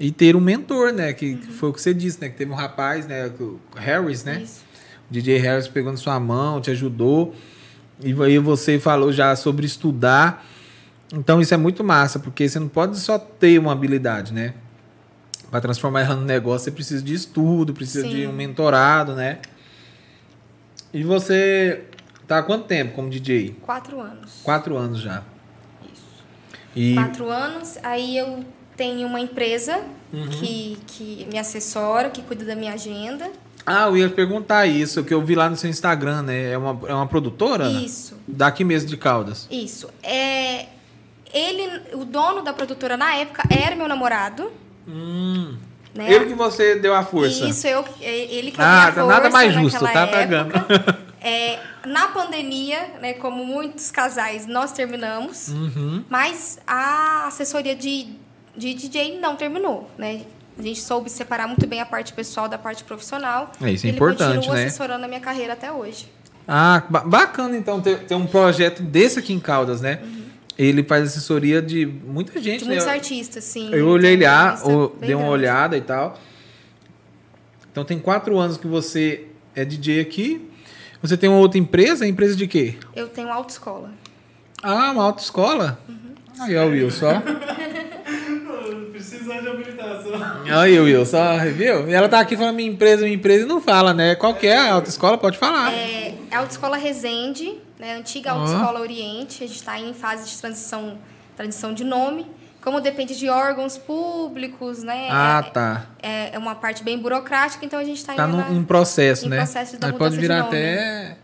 [0.00, 1.12] E ter um mentor, né?
[1.12, 1.38] Que, uhum.
[1.38, 2.28] que foi o que você disse, né?
[2.28, 3.30] Que teve um rapaz, né?
[3.38, 4.42] O Harris, né?
[4.42, 4.69] Isso
[5.10, 7.34] DJ Harris pegou na sua mão, te ajudou.
[8.02, 10.46] E aí você falou já sobre estudar.
[11.12, 14.54] Então isso é muito massa, porque você não pode só ter uma habilidade, né?
[15.50, 18.14] Para transformar ela no negócio, você precisa de estudo, precisa Sim.
[18.14, 19.40] de um mentorado, né?
[20.92, 21.84] E você
[22.26, 23.56] tá há quanto tempo como DJ?
[23.62, 24.40] Quatro anos.
[24.44, 25.24] Quatro anos já.
[25.92, 26.24] Isso.
[26.74, 26.94] E...
[26.94, 27.76] Quatro anos.
[27.82, 28.44] Aí eu
[28.76, 29.82] tenho uma empresa
[30.12, 30.28] uhum.
[30.28, 33.30] que, que me assessora, que cuida da minha agenda.
[33.64, 36.52] Ah, eu ia perguntar isso, que eu vi lá no seu Instagram, né?
[36.52, 37.68] É uma, é uma produtora?
[37.68, 38.14] Isso.
[38.14, 38.20] Né?
[38.28, 39.46] Daqui mesmo de Caldas.
[39.50, 39.88] Isso.
[40.02, 40.66] É,
[41.32, 44.50] ele, o dono da produtora na época era meu namorado.
[44.88, 45.56] Hum.
[45.94, 46.12] Né?
[46.12, 47.46] Ele que você deu a força.
[47.46, 49.00] Isso, eu, é, ele que ah, deu a força.
[49.00, 50.52] Ah, nada mais justo, tá pagando.
[51.22, 56.02] É, na pandemia, né, como muitos casais, nós terminamos, uhum.
[56.08, 58.08] mas a assessoria de,
[58.56, 60.22] de DJ não terminou, né?
[60.60, 63.50] A gente soube separar muito bem a parte pessoal da parte profissional.
[63.62, 64.66] É, isso é importante, continua né?
[64.66, 66.06] assessorando a minha carreira até hoje.
[66.46, 70.00] Ah, bacana então ter, ter um projeto desse aqui em Caldas, né?
[70.02, 70.22] Uhum.
[70.58, 72.74] Ele faz assessoria de muita gente, de né?
[72.74, 73.72] muitos artistas, sim.
[73.72, 74.60] Eu olhei lá,
[75.00, 76.18] dei uma olhada e tal.
[77.72, 80.46] Então tem quatro anos que você é DJ aqui.
[81.00, 82.06] Você tem uma outra empresa?
[82.06, 82.74] Empresa de quê?
[82.94, 83.92] Eu tenho autoescola.
[84.62, 85.80] Ah, uma autoescola?
[85.88, 86.14] Uhum.
[86.38, 87.22] Aí, ó, o Wilson.
[89.20, 90.58] Precisando de habilitação.
[90.58, 91.88] Aí, Wilson, viu?
[91.88, 94.14] E ela tá aqui falando minha empresa, minha empresa e não fala, né?
[94.14, 95.18] Qual que é a autoescola?
[95.18, 95.70] Pode falar.
[95.74, 97.96] É a Autoescola Resende, né?
[97.96, 98.84] Antiga Autoescola uhum.
[98.84, 99.44] Oriente.
[99.44, 100.96] A gente está em fase de transição,
[101.36, 102.26] transição de nome.
[102.62, 105.08] Como depende de órgãos públicos, né?
[105.10, 105.86] Ah, é, tá.
[106.02, 109.30] É, é uma parte bem burocrática, então a gente está tá num, em processo, em
[109.30, 109.38] né?
[109.38, 111.16] processo da pode virar até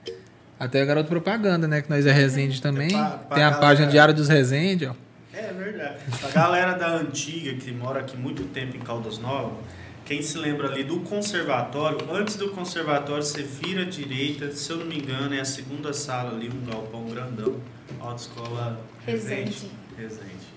[0.59, 1.83] até garoto propaganda, né?
[1.83, 2.89] Que nós é Resende também.
[2.89, 3.61] É pra, pra Tem a galera...
[3.61, 5.06] página Diário dos Resende, ó.
[5.57, 5.99] Verdade.
[6.23, 9.59] A galera da antiga, que mora aqui muito tempo em Caldas Novas,
[10.05, 14.77] quem se lembra ali do conservatório, antes do conservatório você vira à direita, se eu
[14.77, 17.61] não me engano, é a segunda sala ali, um galpão grandão,
[18.01, 19.71] autoescola Resende.
[19.97, 20.57] Resende.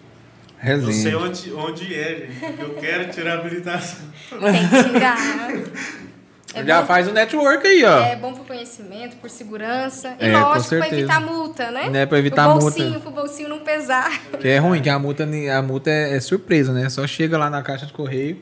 [0.60, 0.86] Resende.
[0.86, 2.62] Não sei onde, onde é, gente.
[2.62, 4.06] Eu quero tirar a habilitação.
[4.30, 5.18] Tem que tirar.
[6.54, 8.00] É Já faz o network aí, ó.
[8.00, 10.16] É bom pro conhecimento, por segurança.
[10.20, 11.89] E é, lógico, para evitar multa, né?
[11.89, 12.06] né?
[12.06, 13.00] Para evitar o bolsinho, multa.
[13.02, 14.20] Pro bolsinho não pesar.
[14.39, 16.89] Que é ruim, que a multa, a multa é, é, surpresa, né?
[16.89, 18.41] Só chega lá na caixa de correio.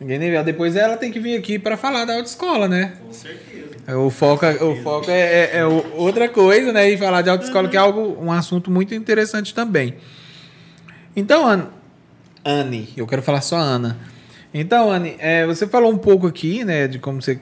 [0.00, 0.42] Ninguém nem vê.
[0.42, 2.94] Depois ela tem que vir aqui para falar da autoescola, né?
[3.06, 3.96] Com certeza.
[3.96, 6.90] O foco, é, o foco é, é, é outra coisa, né?
[6.90, 7.70] E falar de autoescola, uhum.
[7.70, 9.94] que é algo, um assunto muito interessante também.
[11.14, 11.46] Então,
[12.44, 13.98] Anne, eu quero falar só Ana.
[14.52, 17.38] Então, Anne, é, você falou um pouco aqui, né, de como você,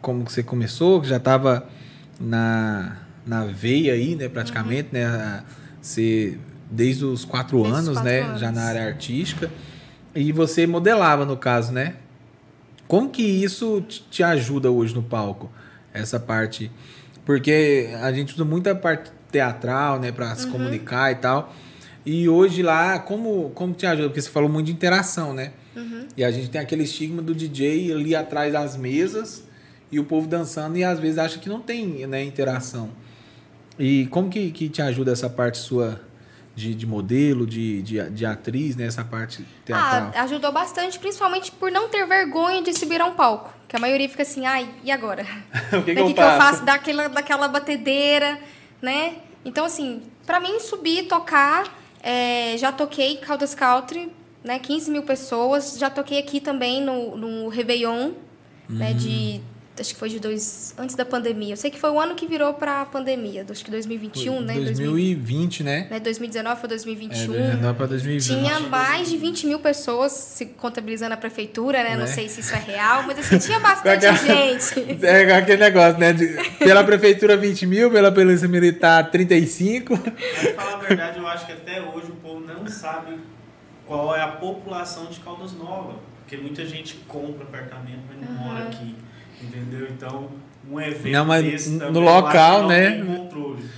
[0.00, 1.66] como você começou, que já estava
[2.20, 5.00] na, na veia aí, né, praticamente, uhum.
[5.00, 5.42] né,
[5.80, 6.38] Você,
[6.70, 8.20] desde os quatro Desde os anos, quatro né?
[8.20, 8.40] anos.
[8.40, 9.50] Já na área artística.
[10.14, 11.94] E você modelava, no caso, né?
[12.86, 13.80] Como que isso
[14.10, 15.50] te- ajuda hoje no palco?
[15.94, 16.70] Essa parte.
[17.24, 20.10] Porque a gente usa muita parte teatral, né?
[20.12, 20.34] Pra Uhum.
[20.36, 21.54] se comunicar e tal.
[22.04, 24.08] E hoje lá, como, como te ajuda?
[24.08, 25.52] Porque você falou muito de interação, né?
[25.74, 26.06] Uhum.
[26.16, 29.44] E a gente tem aquele estigma do DJ ali atrás das mesas
[29.90, 32.90] e o povo dançando e às vezes acha que não tem né, interação.
[33.78, 36.00] E como que, que te ajuda essa parte sua
[36.54, 38.86] de, de modelo, de, de, de atriz, né?
[38.86, 40.12] Essa parte teatral?
[40.14, 43.52] Ah, ajudou bastante, principalmente por não ter vergonha de subir a um palco.
[43.66, 45.24] Que a maioria fica assim, ai, e agora?
[45.72, 46.38] o que, que, eu que eu faço?
[46.38, 48.38] faço daquela, daquela batedeira,
[48.82, 49.16] né?
[49.44, 54.12] Então, assim, pra mim subir, tocar, é, já toquei Caldas Country,
[54.44, 54.58] né?
[54.58, 55.76] 15 mil pessoas.
[55.78, 58.12] Já toquei aqui também no, no Réveillon,
[58.68, 58.92] né?
[58.94, 59.40] De.
[59.78, 60.74] Acho que foi de dois.
[60.76, 61.54] Antes da pandemia.
[61.54, 63.46] Eu sei que foi o ano que virou pra pandemia.
[63.48, 64.52] Acho que 2021, né?
[64.52, 65.86] 2000, 2020, né?
[65.90, 65.98] né?
[66.00, 67.56] 2019 foi É, 2021.
[67.62, 68.26] não para 2020.
[68.40, 71.92] Tinha mais de 20 mil pessoas, se contabilizando a prefeitura, né?
[71.92, 72.06] Não Né?
[72.08, 75.00] sei se isso é real, mas assim, tinha bastante gente.
[75.02, 76.12] É aquele negócio, né?
[76.12, 79.96] De- pela prefeitura 20 mil, pela polícia militar 35.
[79.96, 80.12] Pra
[80.62, 83.16] falar a verdade, eu acho que até hoje o povo não sabe
[83.90, 85.96] qual é a população de Caldas Novas.
[86.20, 88.94] Porque muita gente compra apartamento, mas não mora aqui.
[89.42, 89.88] Entendeu?
[89.90, 90.30] Então,
[90.70, 92.90] um evento Não, mas desse no também, local, acho que não né?
[92.92, 93.70] Tem controle.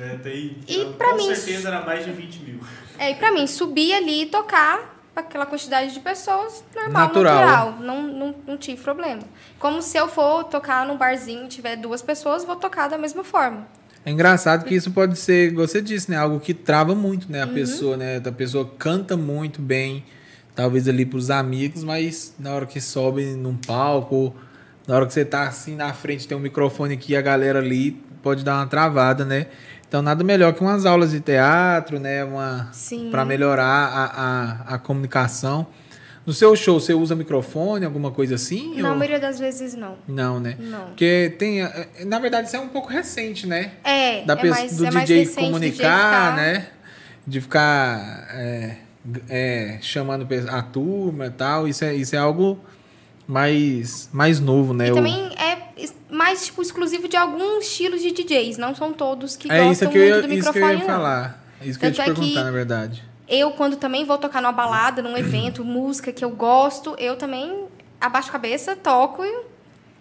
[0.00, 2.60] É, tem, E eu- pra com mim, certeza era mais de 20 mil.
[2.96, 7.34] É, e pra mim, subir ali e tocar aquela quantidade de pessoas, normal, Natural.
[7.34, 7.72] natural.
[7.80, 9.22] Não, não, não tive problema.
[9.58, 13.24] Como se eu for tocar num barzinho e tiver duas pessoas, vou tocar da mesma
[13.24, 13.66] forma.
[14.06, 16.16] É engraçado que isso pode ser, você disse, né?
[16.16, 17.32] Algo que trava muito, Uhum.
[17.32, 17.42] né?
[17.42, 18.22] A pessoa, né?
[18.24, 20.04] A pessoa canta muito bem,
[20.54, 24.32] talvez ali pros amigos, mas na hora que sobe num palco,
[24.86, 27.58] na hora que você tá assim na frente, tem um microfone aqui e a galera
[27.58, 29.46] ali, pode dar uma travada, né?
[29.88, 32.22] Então nada melhor que umas aulas de teatro, né?
[32.22, 33.08] Uma, Sim.
[33.10, 34.04] para melhorar a,
[34.72, 35.66] a, a comunicação.
[36.26, 38.74] No seu show, você usa microfone, alguma coisa assim?
[38.82, 39.96] Na ou- maioria das vezes, não.
[40.08, 40.56] Não, né?
[40.58, 40.86] Não.
[40.86, 41.62] Porque tem.
[41.62, 43.72] eh, Na verdade, isso é um pouco recente, né?
[43.84, 46.66] É, da é mais, do é DJ recente, do comunicar, DJ né?
[47.24, 48.76] De ficar é,
[49.28, 51.68] é, chamando a turma e tal.
[51.68, 52.58] Isso é, isso é algo
[53.26, 54.88] mais, mais novo, né?
[54.88, 55.56] E O- também é
[56.10, 58.58] mais tipo, exclusivo de alguns estilos de DJs.
[58.58, 60.62] Não são todos que é gostam isso que eu muito ia, do isso que eu
[60.62, 60.96] ia microfone, não.
[60.96, 61.44] falar.
[61.62, 63.04] Isso que eu ia te Tanto é que- perguntar, na verdade.
[63.28, 67.66] Eu, quando também vou tocar numa balada, num evento, música que eu gosto, eu também
[68.00, 69.44] abaixo a cabeça, toco e,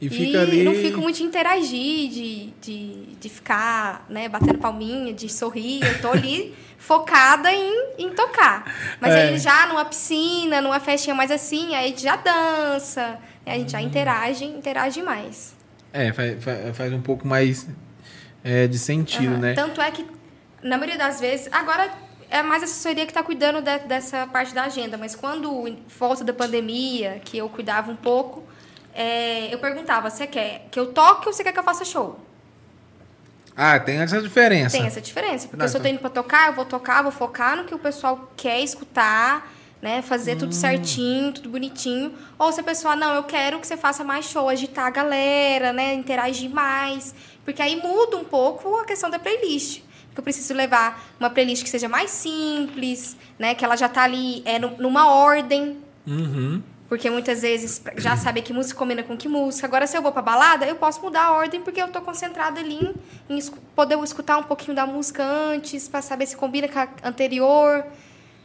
[0.02, 0.64] E ali.
[0.64, 5.84] não fico muito de interagir, de, de, de ficar né, batendo palminha, de sorrir.
[5.84, 8.98] Eu tô ali focada em, em tocar.
[9.02, 9.30] Mas É.
[9.30, 13.72] aí já numa piscina, numa festinha mais assim, aí a gente já dança, a gente
[13.72, 15.56] já interage, interage mais.
[15.92, 16.44] É, faz,
[16.76, 17.68] faz, um pouco mais
[18.44, 19.38] é, de sentido, Aham.
[19.40, 19.54] né?
[19.54, 20.06] Tanto é que,
[20.62, 21.90] na maioria das vezes, agora
[22.30, 26.24] é mais a assessoria que está cuidando de- dessa parte da agenda, mas quando, volta
[26.24, 28.44] da pandemia, que eu cuidava um pouco,
[28.94, 32.20] é, eu perguntava, você quer que eu toque ou você quer que eu faça show?
[33.56, 34.78] Ah, tem essa diferença.
[34.78, 37.12] Tem essa diferença, porque Não, se eu tô indo para tocar, eu vou tocar, vou
[37.12, 39.50] focar no que o pessoal quer escutar,
[39.82, 40.02] né?
[40.02, 40.40] Fazer Hum.
[40.40, 42.14] tudo certinho, tudo bonitinho.
[42.38, 45.72] Ou se a pessoa, não, eu quero que você faça mais show, agitar a galera,
[45.72, 45.94] né?
[45.94, 47.16] Interagir mais.
[47.46, 49.82] Porque aí muda um pouco a questão da playlist.
[50.16, 53.54] Porque eu preciso levar uma playlist que seja mais simples, né?
[53.54, 55.78] Que ela já tá ali é, nu- numa ordem.
[56.08, 56.64] Uhum.
[56.88, 59.68] Porque muitas vezes já sabe que música combina com que música.
[59.68, 62.62] Agora, se eu vou pra balada, eu posso mudar a ordem porque eu tô concentrada
[62.62, 62.76] ali
[63.30, 63.42] em, em
[63.76, 67.84] poder escutar um pouquinho da música antes, pra saber se combina com a anterior.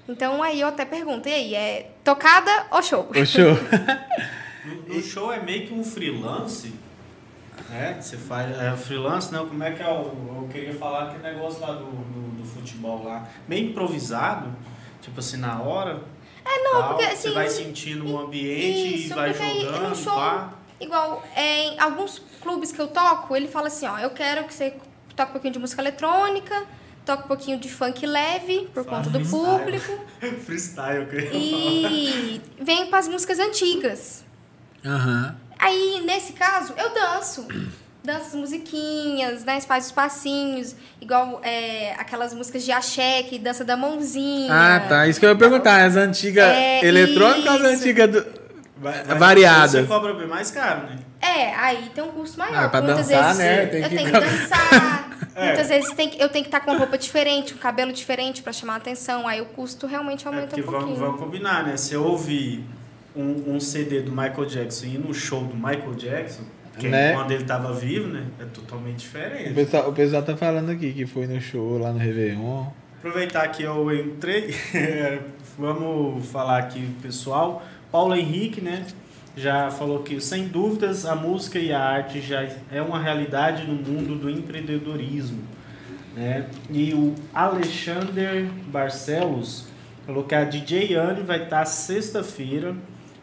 [0.09, 3.09] Então, aí eu até pergunto, e aí, é tocada ou show?
[3.15, 3.57] O show.
[4.91, 6.71] O, o show é meio que um freelance,
[7.69, 7.99] né?
[8.01, 9.47] Você faz é, freelance, não?
[9.47, 10.41] Como é que é o.
[10.43, 13.29] Eu queria falar aquele negócio lá do, do, do futebol lá.
[13.47, 14.55] Meio improvisado,
[15.03, 16.03] tipo assim, na hora.
[16.45, 19.89] É, não, porque, Você assim, vai sentindo o ambiente Isso, e vai porque aí jogando,
[19.91, 20.51] no show, pá.
[20.81, 24.55] igual é, em alguns clubes que eu toco, ele fala assim, ó, eu quero que
[24.55, 24.75] você
[25.15, 26.65] toque um pouquinho de música eletrônica,
[27.05, 29.59] toque um pouquinho de funk leve, por Fala conta do freestyle.
[29.59, 29.99] público,
[30.45, 31.93] Freestyle, eu queria falar.
[31.93, 34.25] e vem para as músicas antigas.
[34.85, 35.37] Aham.
[35.61, 37.47] Aí, nesse caso, eu danço.
[38.03, 39.61] Danço as musiquinhas, né?
[39.61, 44.49] Faz os passinhos, igual é, aquelas músicas de axé, que dança da mãozinha.
[44.51, 45.07] Ah, tá.
[45.07, 45.85] Isso que eu ia perguntar.
[45.85, 47.83] As antigas É, eletrônicas ou as isso.
[47.83, 48.27] antigas do...
[49.19, 49.73] Variadas.
[49.73, 50.97] Você cobra bem mais caro, né?
[51.21, 52.65] É, aí tem um custo maior.
[52.65, 53.67] Ah, pra Muitas dançar, vezes né?
[53.67, 55.11] Tem eu que- tenho que dançar.
[55.37, 55.47] É.
[55.47, 58.53] Muitas vezes tem que- eu tenho que estar com roupa diferente, um cabelo diferente pra
[58.53, 59.29] chamar a atenção.
[59.29, 61.07] Aí o custo realmente É aumenta porque um vamos, pouquinho.
[61.07, 61.77] vamos combinar, né?
[61.77, 62.65] Se eu ouvir
[63.15, 66.43] um, um CD do Michael Jackson e no show do Michael Jackson,
[66.79, 67.13] que Né?
[67.13, 68.25] quando ele tava vivo, né?
[68.41, 69.55] É totalmente O diferente.
[69.55, 72.67] pessoal, o pessoal tá falando aqui que foi no show lá no Réveillon.
[72.99, 74.55] Aproveitar que eu entrei,
[75.59, 77.63] vamos falar aqui, pessoal.
[77.91, 78.87] Paulo Henrique, né?
[79.37, 83.75] Já falou que, sem dúvidas, a música e a arte já é uma realidade no
[83.75, 85.39] mundo do empreendedorismo.
[86.15, 86.47] Né?
[86.69, 89.67] E o Alexander Barcelos
[90.05, 92.75] falou que a DJ Anne vai estar sexta-feira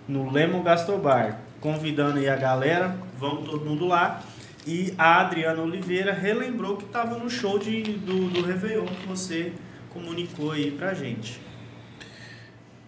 [0.08, 4.22] no Lemon Gastrobar, convidando aí a galera, vamos todo mundo lá.
[4.66, 9.54] E a Adriana Oliveira relembrou que estava no show de, do, do Réveillon que você
[9.94, 11.42] comunicou aí pra gente.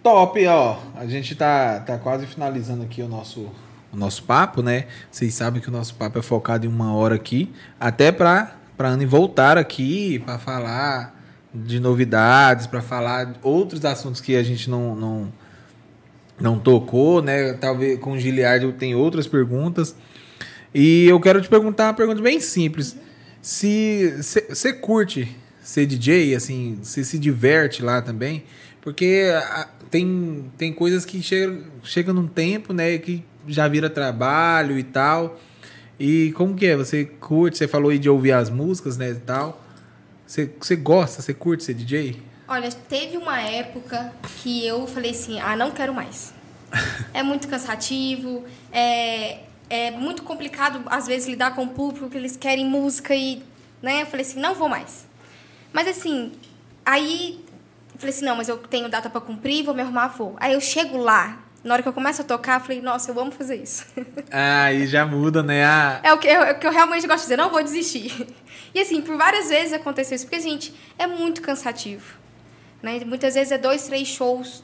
[0.04, 0.78] Top, ó.
[0.96, 3.50] A gente tá, tá quase finalizando aqui o nosso,
[3.92, 4.88] o nosso papo, né?
[5.10, 8.90] Vocês sabem que o nosso papo é focado em uma hora aqui, até pra, pra
[8.90, 11.18] Anne voltar aqui para falar
[11.54, 15.34] de novidades, para falar outros assuntos que a gente não, não,
[16.40, 17.54] não tocou, né?
[17.54, 19.96] Talvez com o Giliardo tem outras perguntas.
[20.74, 22.96] E eu quero te perguntar uma pergunta bem simples.
[23.42, 24.14] Se
[24.50, 28.44] você curte ser DJ, assim, você se diverte lá também,
[28.82, 29.26] porque
[29.90, 35.40] tem, tem coisas que chegam chega num tempo, né, que já vira trabalho e tal.
[36.00, 36.78] E como que é?
[36.78, 39.64] Você curte, você falou aí de ouvir as músicas, né, e tal.
[40.26, 42.18] Você, você gosta, você curte ser DJ?
[42.52, 46.34] Olha, teve uma época que eu falei assim, ah, não quero mais.
[47.14, 52.36] é muito cansativo, é, é muito complicado, às vezes, lidar com o público, que eles
[52.36, 53.44] querem música e,
[53.84, 55.06] né, eu falei assim, não vou mais.
[55.72, 56.32] Mas assim,
[56.84, 57.46] aí
[58.00, 60.36] falei assim, não, mas eu tenho data para cumprir, vou me arrumar, vou.
[60.40, 63.20] Aí eu chego lá, na hora que eu começo a tocar, eu falei, nossa, eu
[63.20, 63.86] amo fazer isso.
[64.32, 65.66] Ah, aí já muda, né?
[65.66, 66.00] Ah.
[66.04, 68.28] É o que eu, é o que eu realmente gosto de dizer, não vou desistir.
[68.72, 72.19] E assim, por várias vezes aconteceu isso, porque, gente, é muito cansativo.
[72.82, 73.02] Né?
[73.06, 74.64] Muitas vezes é dois, três shows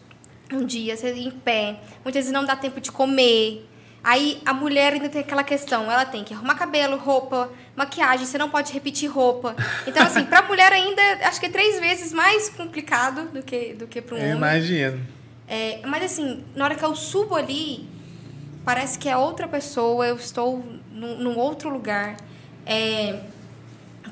[0.51, 1.79] um dia, você em pé.
[2.03, 3.67] Muitas vezes não dá tempo de comer.
[4.03, 8.37] Aí a mulher ainda tem aquela questão, ela tem que arrumar cabelo, roupa, maquiagem, você
[8.37, 9.55] não pode repetir roupa.
[9.87, 13.87] Então, assim, pra mulher ainda, acho que é três vezes mais complicado do que, do
[13.87, 14.31] que para um homem.
[14.31, 15.03] Eu imagino.
[15.47, 17.87] É, mas assim, na hora que eu subo ali,
[18.63, 22.15] parece que é outra pessoa, eu estou num, num outro lugar.
[22.63, 23.21] É,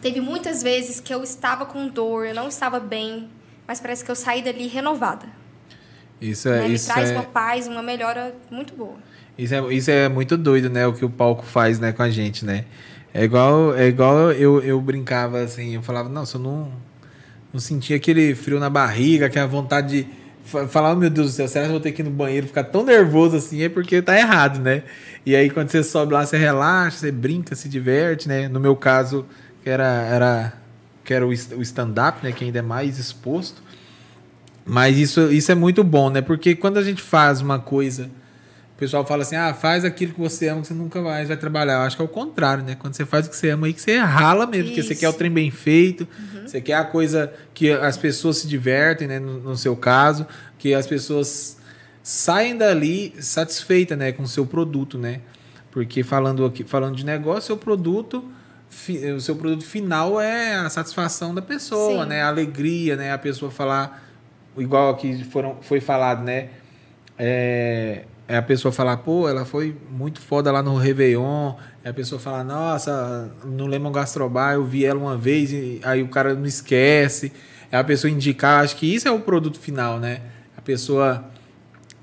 [0.02, 3.30] teve muitas vezes que eu estava com dor, eu não estava bem,
[3.68, 5.26] mas parece que eu saí dali renovada.
[6.20, 6.62] Isso é.
[6.62, 6.68] Né?
[6.70, 7.14] Me isso traz é...
[7.14, 8.96] uma paz, uma melhora muito boa.
[9.38, 10.86] Isso é, isso é muito doido, né?
[10.86, 12.66] O que o palco faz né, com a gente, né?
[13.14, 16.72] É igual, é igual eu, eu brincava assim, eu falava, não, se eu não,
[17.52, 20.08] não sentia aquele frio na barriga, aquela vontade de
[20.68, 22.48] falar, oh, meu Deus do céu, será que eu vou ter que ir no banheiro
[22.48, 23.62] ficar tão nervoso assim?
[23.62, 24.84] É porque tá errado, né?
[25.26, 28.48] E aí quando você sobe lá, você relaxa, você brinca, se diverte, né?
[28.48, 29.26] No meu caso,
[29.64, 30.54] era, era,
[31.04, 32.32] que era o stand-up, né?
[32.32, 33.62] Que ainda é mais exposto.
[34.66, 36.22] Mas isso, isso é muito bom, né?
[36.22, 38.10] Porque quando a gente faz uma coisa
[38.76, 41.38] o pessoal fala assim: ah, faz aquilo que você ama, que você nunca mais vai
[41.38, 41.74] trabalhar.
[41.74, 42.76] Eu acho que é o contrário, né?
[42.76, 44.74] Quando você faz o que você ama aí, que você rala mesmo, Isso.
[44.74, 46.48] porque você quer o trem bem feito, uhum.
[46.48, 49.20] você quer a coisa que as pessoas se divertem, né?
[49.20, 50.26] No, no, seu caso,
[50.58, 51.58] que as pessoas
[52.02, 54.12] saem dali satisfeitas, né?
[54.12, 55.22] Com o seu produto, né?
[55.72, 58.28] Porque falando aqui, falando de negócio, seu produto
[59.16, 62.10] o seu produto final é a satisfação da pessoa, Sim.
[62.10, 62.22] né?
[62.22, 63.12] A alegria, né?
[63.12, 64.04] A pessoa falar
[64.58, 66.50] igual aqui foram, foi falado, né?
[67.18, 71.54] É, é a pessoa falar, pô, ela foi muito foda lá no Réveillon.
[71.84, 76.02] É a pessoa falar, nossa, no Lemon Gastrobar eu vi ela uma vez e aí
[76.02, 77.32] o cara não esquece.
[77.72, 80.22] É a pessoa indicar, acho que isso é o produto final, né?
[80.56, 81.26] A pessoa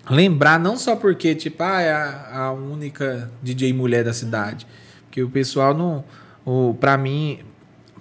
[0.09, 4.67] lembrar, não só porque, tipo, ah, é a, a única DJ mulher da cidade.
[5.05, 6.05] Porque o pessoal não.
[6.51, 7.39] O, pra mim,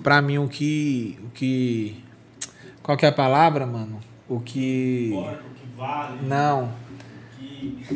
[0.02, 1.20] pra mim, o que.
[1.26, 2.04] O que.
[2.82, 4.00] Qual que é a palavra, mano?
[4.28, 5.12] O que.
[5.14, 6.20] o que vale.
[6.28, 6.70] Não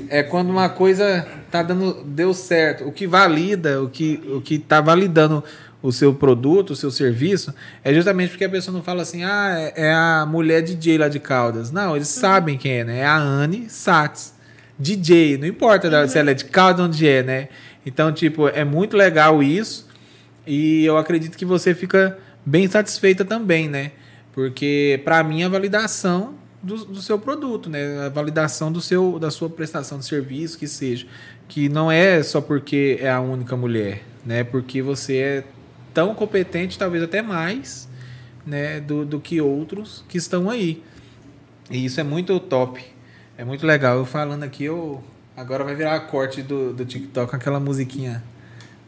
[0.09, 4.57] é quando uma coisa tá dando deu certo, o que valida, o que o que
[4.57, 5.43] tá validando
[5.81, 9.55] o seu produto, o seu serviço, é justamente porque a pessoa não fala assim: "Ah,
[9.57, 11.71] é, é a mulher DJ lá de Caldas".
[11.71, 12.21] Não, eles uhum.
[12.21, 12.99] sabem quem é, né?
[12.99, 14.33] É a Anne Sats.
[14.77, 16.07] DJ, não importa uhum.
[16.07, 17.47] se ela é de Caldas onde é, né?
[17.85, 19.87] Então, tipo, é muito legal isso.
[20.45, 23.91] E eu acredito que você fica bem satisfeita também, né?
[24.33, 28.05] Porque para mim a validação do, do, seu produto, né?
[28.05, 31.05] A validação do seu, da sua prestação de serviço, que seja.
[31.47, 34.43] Que não é só porque é a única mulher, né?
[34.43, 35.43] Porque você é
[35.93, 37.87] tão competente, talvez até mais,
[38.45, 38.79] né?
[38.79, 40.83] Do, do que outros que estão aí.
[41.69, 42.83] E isso é muito top.
[43.37, 43.97] É muito legal.
[43.97, 45.03] Eu falando aqui, eu...
[45.35, 48.23] Agora vai virar a corte do, do TikTok com aquela musiquinha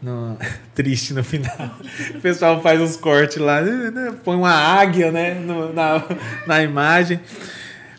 [0.05, 0.37] no,
[0.73, 1.71] triste no final.
[2.15, 6.03] O pessoal faz uns cortes lá, né, né, põe uma águia né, no, na,
[6.45, 7.19] na imagem.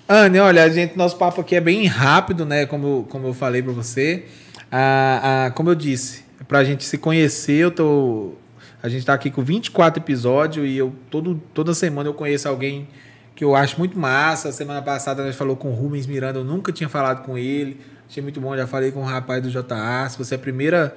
[0.08, 2.64] Anne, olha, a gente, nosso papo aqui é bem rápido, né?
[2.64, 4.24] Como, como eu falei para você.
[4.70, 8.32] Ah, ah, como eu disse, para a gente se conhecer, eu tô.
[8.80, 12.86] A gente está aqui com 24 episódios e eu todo, toda semana eu conheço alguém
[13.34, 14.52] que eu acho muito massa.
[14.52, 17.80] Semana passada nós falou com o Rubens Miranda, eu nunca tinha falado com ele.
[18.08, 20.08] Achei muito bom, já falei com o rapaz do JA.
[20.08, 20.96] Se você é a primeira,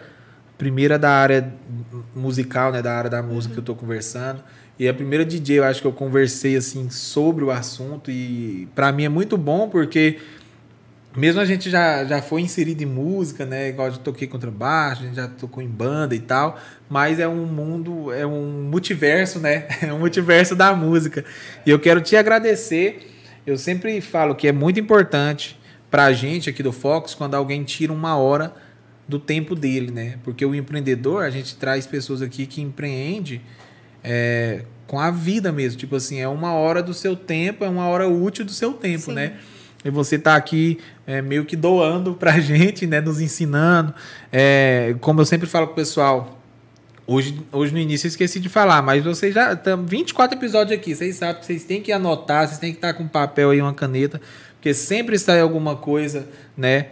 [0.60, 1.52] primeira da área
[2.14, 4.44] musical, né, da área da música que eu tô conversando.
[4.78, 8.92] E a primeira DJ, eu acho que eu conversei assim sobre o assunto e para
[8.92, 10.20] mim é muito bom porque
[11.16, 13.70] mesmo a gente já, já foi inserido em música, né?
[13.70, 17.46] Igual eu toquei contrabaixo, a gente já tocou em banda e tal, mas é um
[17.46, 19.66] mundo, é um multiverso, né?
[19.82, 21.24] É um multiverso da música.
[21.66, 23.16] E eu quero te agradecer.
[23.48, 25.58] Eu sempre falo que é muito importante
[25.90, 28.54] pra gente aqui do Fox quando alguém tira uma hora
[29.10, 30.20] do tempo dele, né?
[30.24, 33.42] Porque o empreendedor, a gente traz pessoas aqui que empreende
[34.04, 35.80] é, com a vida mesmo.
[35.80, 39.06] Tipo assim, é uma hora do seu tempo, é uma hora útil do seu tempo,
[39.06, 39.14] Sim.
[39.14, 39.34] né?
[39.84, 43.02] E você está aqui é, meio que doando para a gente, né?
[43.02, 43.96] Nos ensinando.
[44.32, 46.40] É, como eu sempre falo pro pessoal,
[47.08, 50.94] hoje, hoje no início eu esqueci de falar, mas vocês já estão 24 episódios aqui.
[50.94, 53.74] Vocês sabem que vocês têm que anotar, vocês têm que estar com papel aí, uma
[53.74, 54.22] caneta,
[54.54, 56.90] porque sempre sai alguma coisa, né?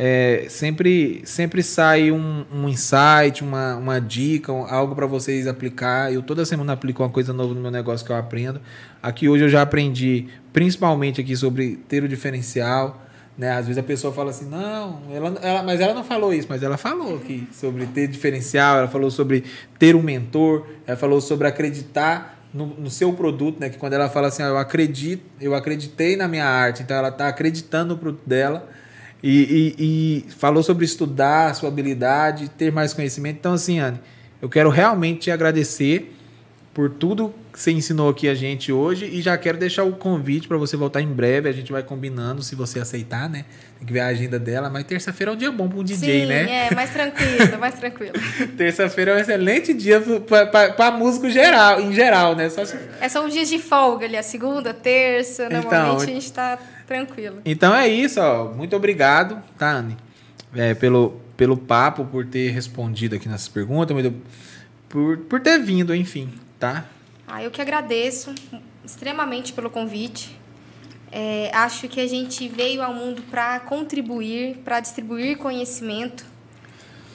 [0.00, 6.12] É, sempre, sempre sai um, um insight, uma, uma dica, algo para vocês aplicar.
[6.12, 8.60] Eu toda semana aplico uma coisa nova no meu negócio que eu aprendo.
[9.02, 13.02] Aqui hoje eu já aprendi, principalmente aqui sobre ter o diferencial.
[13.36, 13.50] Né?
[13.50, 16.62] Às vezes a pessoa fala assim, não, ela, ela, mas ela não falou isso, mas
[16.62, 19.42] ela falou aqui sobre ter diferencial, ela falou sobre
[19.80, 23.68] ter um mentor, ela falou sobre acreditar no, no, seu produto, né?
[23.68, 27.08] Que quando ela fala assim, ah, eu acredito, eu acreditei na minha arte, então ela
[27.08, 28.77] está acreditando no produto dela
[29.22, 33.36] e, e, e, falou sobre estudar, sua habilidade, ter mais conhecimento.
[33.38, 34.00] Então, assim, Anne,
[34.40, 36.14] eu quero realmente te agradecer
[36.78, 40.46] por tudo que você ensinou aqui a gente hoje e já quero deixar o convite
[40.46, 41.48] para você voltar em breve.
[41.48, 43.46] A gente vai combinando, se você aceitar, né?
[43.80, 46.20] Tem que ver a agenda dela, mas terça-feira é um dia bom para um DJ,
[46.20, 46.68] Sim, né?
[46.68, 48.12] É, mais tranquilo, mais tranquilo.
[48.56, 50.00] terça-feira é um excelente dia
[50.76, 52.48] para músico geral, em geral, né?
[52.48, 52.78] Só se...
[53.00, 56.60] É só um dia de folga ali, a segunda, terça, então, normalmente a gente está
[56.86, 57.38] Tranquilo.
[57.44, 58.54] Então é isso, ó.
[58.54, 59.96] Muito obrigado, tá, Anne?
[60.54, 63.96] É, pelo, pelo papo, por ter respondido aqui nessas perguntas,
[64.88, 66.84] por, por ter vindo, enfim, tá?
[67.26, 68.34] Ah, eu que agradeço
[68.84, 70.38] extremamente pelo convite.
[71.10, 76.24] É, acho que a gente veio ao mundo para contribuir, para distribuir conhecimento.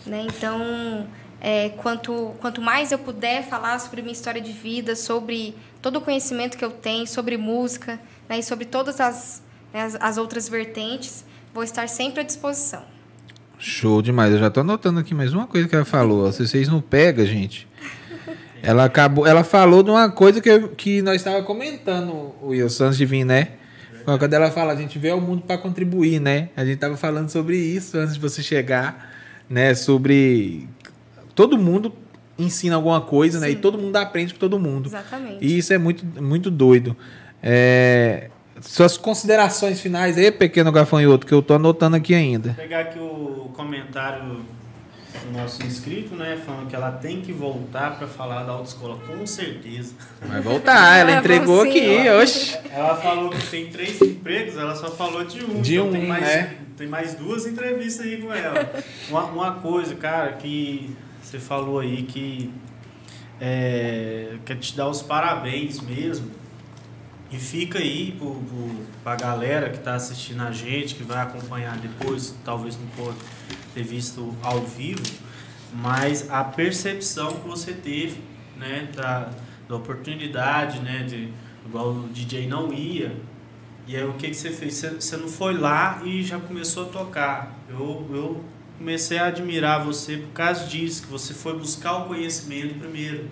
[0.05, 0.25] Né?
[0.27, 1.07] Então,
[1.39, 6.01] é, quanto, quanto mais eu puder falar sobre minha história de vida, sobre todo o
[6.01, 8.39] conhecimento que eu tenho, sobre música né?
[8.39, 12.83] e sobre todas as, né, as, as outras vertentes, vou estar sempre à disposição.
[13.59, 14.33] Show demais.
[14.33, 16.31] Eu já estou anotando aqui mais uma coisa que ela falou.
[16.31, 17.67] Se vocês não pegam, gente.
[18.63, 23.05] Ela acabou, ela falou de uma coisa que, que nós estávamos comentando, Wilson, antes de
[23.05, 23.49] vir, né?
[24.05, 26.47] Quando ela fala, a gente vê o mundo para contribuir, né?
[26.55, 29.11] A gente estava falando sobre isso antes de você chegar,
[29.49, 29.75] né?
[29.75, 30.67] Sobre
[31.35, 31.93] todo mundo
[32.39, 33.45] ensina alguma coisa, Sim.
[33.45, 33.51] né?
[33.51, 34.87] E todo mundo aprende com todo mundo.
[34.87, 35.37] Exatamente.
[35.41, 36.95] E isso é muito, muito doido.
[37.41, 38.29] É,
[38.61, 42.49] suas considerações finais aí, pequeno gafanhoto, que eu tô anotando aqui ainda.
[42.49, 44.39] Vou pegar aqui o comentário
[45.21, 46.41] do nosso inscrito, né?
[46.45, 49.93] Falando que ela tem que voltar para falar da autoescola, com certeza.
[50.21, 52.57] Vai voltar, ela entregou aqui, oxe.
[52.71, 55.61] Ela falou que tem três empregos, ela só falou de um.
[55.61, 56.57] De então um, tem mais, né?
[56.77, 58.71] Tem mais duas entrevistas aí com ela.
[59.09, 62.51] Uma, uma coisa, cara, que você falou aí que
[63.39, 66.31] é, quer te dar os parabéns mesmo
[67.31, 68.15] e fica aí
[69.03, 73.17] para a galera que está assistindo a gente, que vai acompanhar depois, talvez não pode
[73.73, 75.03] ter visto ao vivo,
[75.73, 78.21] mas a percepção que você teve
[78.57, 79.29] né, da,
[79.67, 81.29] da oportunidade, né, de,
[81.65, 83.15] igual o DJ não ia,
[83.85, 84.75] e aí o que, que você fez?
[84.75, 87.59] Você, você não foi lá e já começou a tocar.
[87.67, 88.43] Eu, eu
[88.77, 93.29] comecei a admirar você por causa disso, que você foi buscar o conhecimento primeiro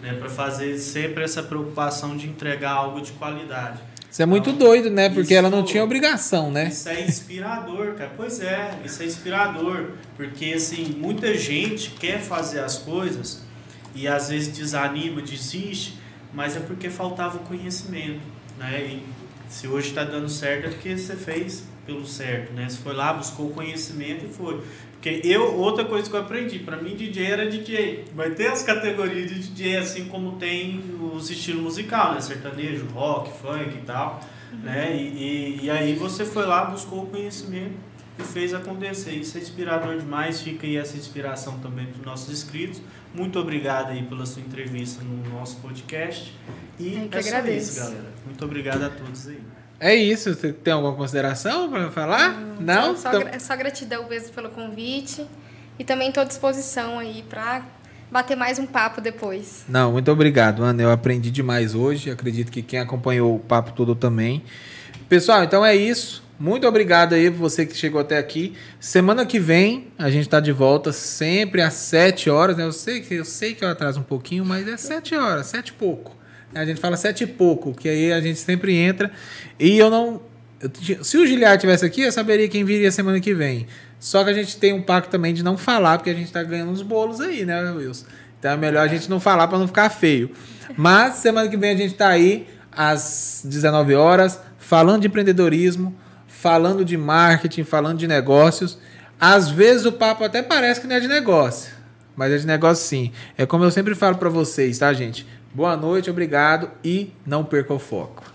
[0.00, 3.80] né, para fazer sempre essa preocupação de entregar algo de qualidade.
[4.12, 5.08] Isso é muito então, doido, né?
[5.08, 6.68] Porque isso, ela não tinha obrigação, né?
[6.68, 8.12] Isso é inspirador, cara.
[8.14, 9.92] Pois é, isso é inspirador.
[10.18, 13.40] Porque, assim, muita gente quer fazer as coisas
[13.94, 15.98] e às vezes desanima, desiste,
[16.34, 18.20] mas é porque faltava conhecimento,
[18.58, 18.82] né?
[18.82, 19.02] E
[19.48, 22.68] se hoje está dando certo é porque você fez pelo certo, né?
[22.68, 24.60] Você foi lá, buscou conhecimento e foi.
[25.02, 28.04] Porque eu, outra coisa que eu aprendi, para mim DJ era DJ.
[28.14, 30.80] Vai ter as categorias de DJ, assim como tem
[31.12, 32.20] os estilos musical, né?
[32.20, 34.20] Sertanejo, rock, funk e tal.
[34.52, 34.58] Uhum.
[34.60, 34.96] Né?
[34.96, 37.74] E, e, e, aí você foi lá, buscou o conhecimento
[38.16, 39.10] e fez acontecer.
[39.10, 42.80] Isso é inspirador demais, fica aí essa inspiração também para os nossos inscritos.
[43.12, 46.32] Muito obrigado aí pela sua entrevista no nosso podcast.
[46.78, 48.12] E é, é isso, galera.
[48.24, 49.40] Muito obrigado a todos aí.
[49.82, 50.32] É isso.
[50.32, 52.38] Você tem alguma consideração para falar?
[52.38, 52.96] Hum, Não?
[52.96, 53.40] Só, só, então...
[53.40, 55.26] só, gratidão mesmo pelo convite.
[55.76, 57.62] E também estou à disposição aí para
[58.08, 59.64] bater mais um papo depois.
[59.68, 60.84] Não, muito obrigado, Ana.
[60.84, 62.12] Eu aprendi demais hoje.
[62.12, 64.44] Acredito que quem acompanhou o papo todo também.
[65.08, 66.22] Pessoal, então é isso.
[66.38, 68.54] Muito obrigado aí por você que chegou até aqui.
[68.78, 72.56] Semana que vem a gente está de volta sempre às 7 horas.
[72.56, 72.62] Né?
[72.62, 75.70] Eu, sei que, eu sei que eu atraso um pouquinho, mas é 7 horas, 7
[75.70, 76.21] e pouco.
[76.54, 79.10] A gente fala 7 e pouco, que aí a gente sempre entra.
[79.58, 80.20] E eu não.
[80.60, 83.66] Eu, se o Giliar tivesse aqui, eu saberia quem viria semana que vem.
[83.98, 86.42] Só que a gente tem um pacto também de não falar, porque a gente está
[86.42, 88.06] ganhando uns bolos aí, né, Wilson?
[88.38, 90.30] Então é melhor a gente não falar para não ficar feio.
[90.76, 95.96] Mas semana que vem a gente está aí às 19 horas, falando de empreendedorismo,
[96.26, 98.78] falando de marketing, falando de negócios.
[99.20, 101.70] Às vezes o papo até parece que não é de negócio,
[102.16, 103.12] mas é de negócio sim.
[103.38, 105.24] É como eu sempre falo para vocês, tá, gente?
[105.54, 108.31] Boa noite, obrigado e não perca o foco.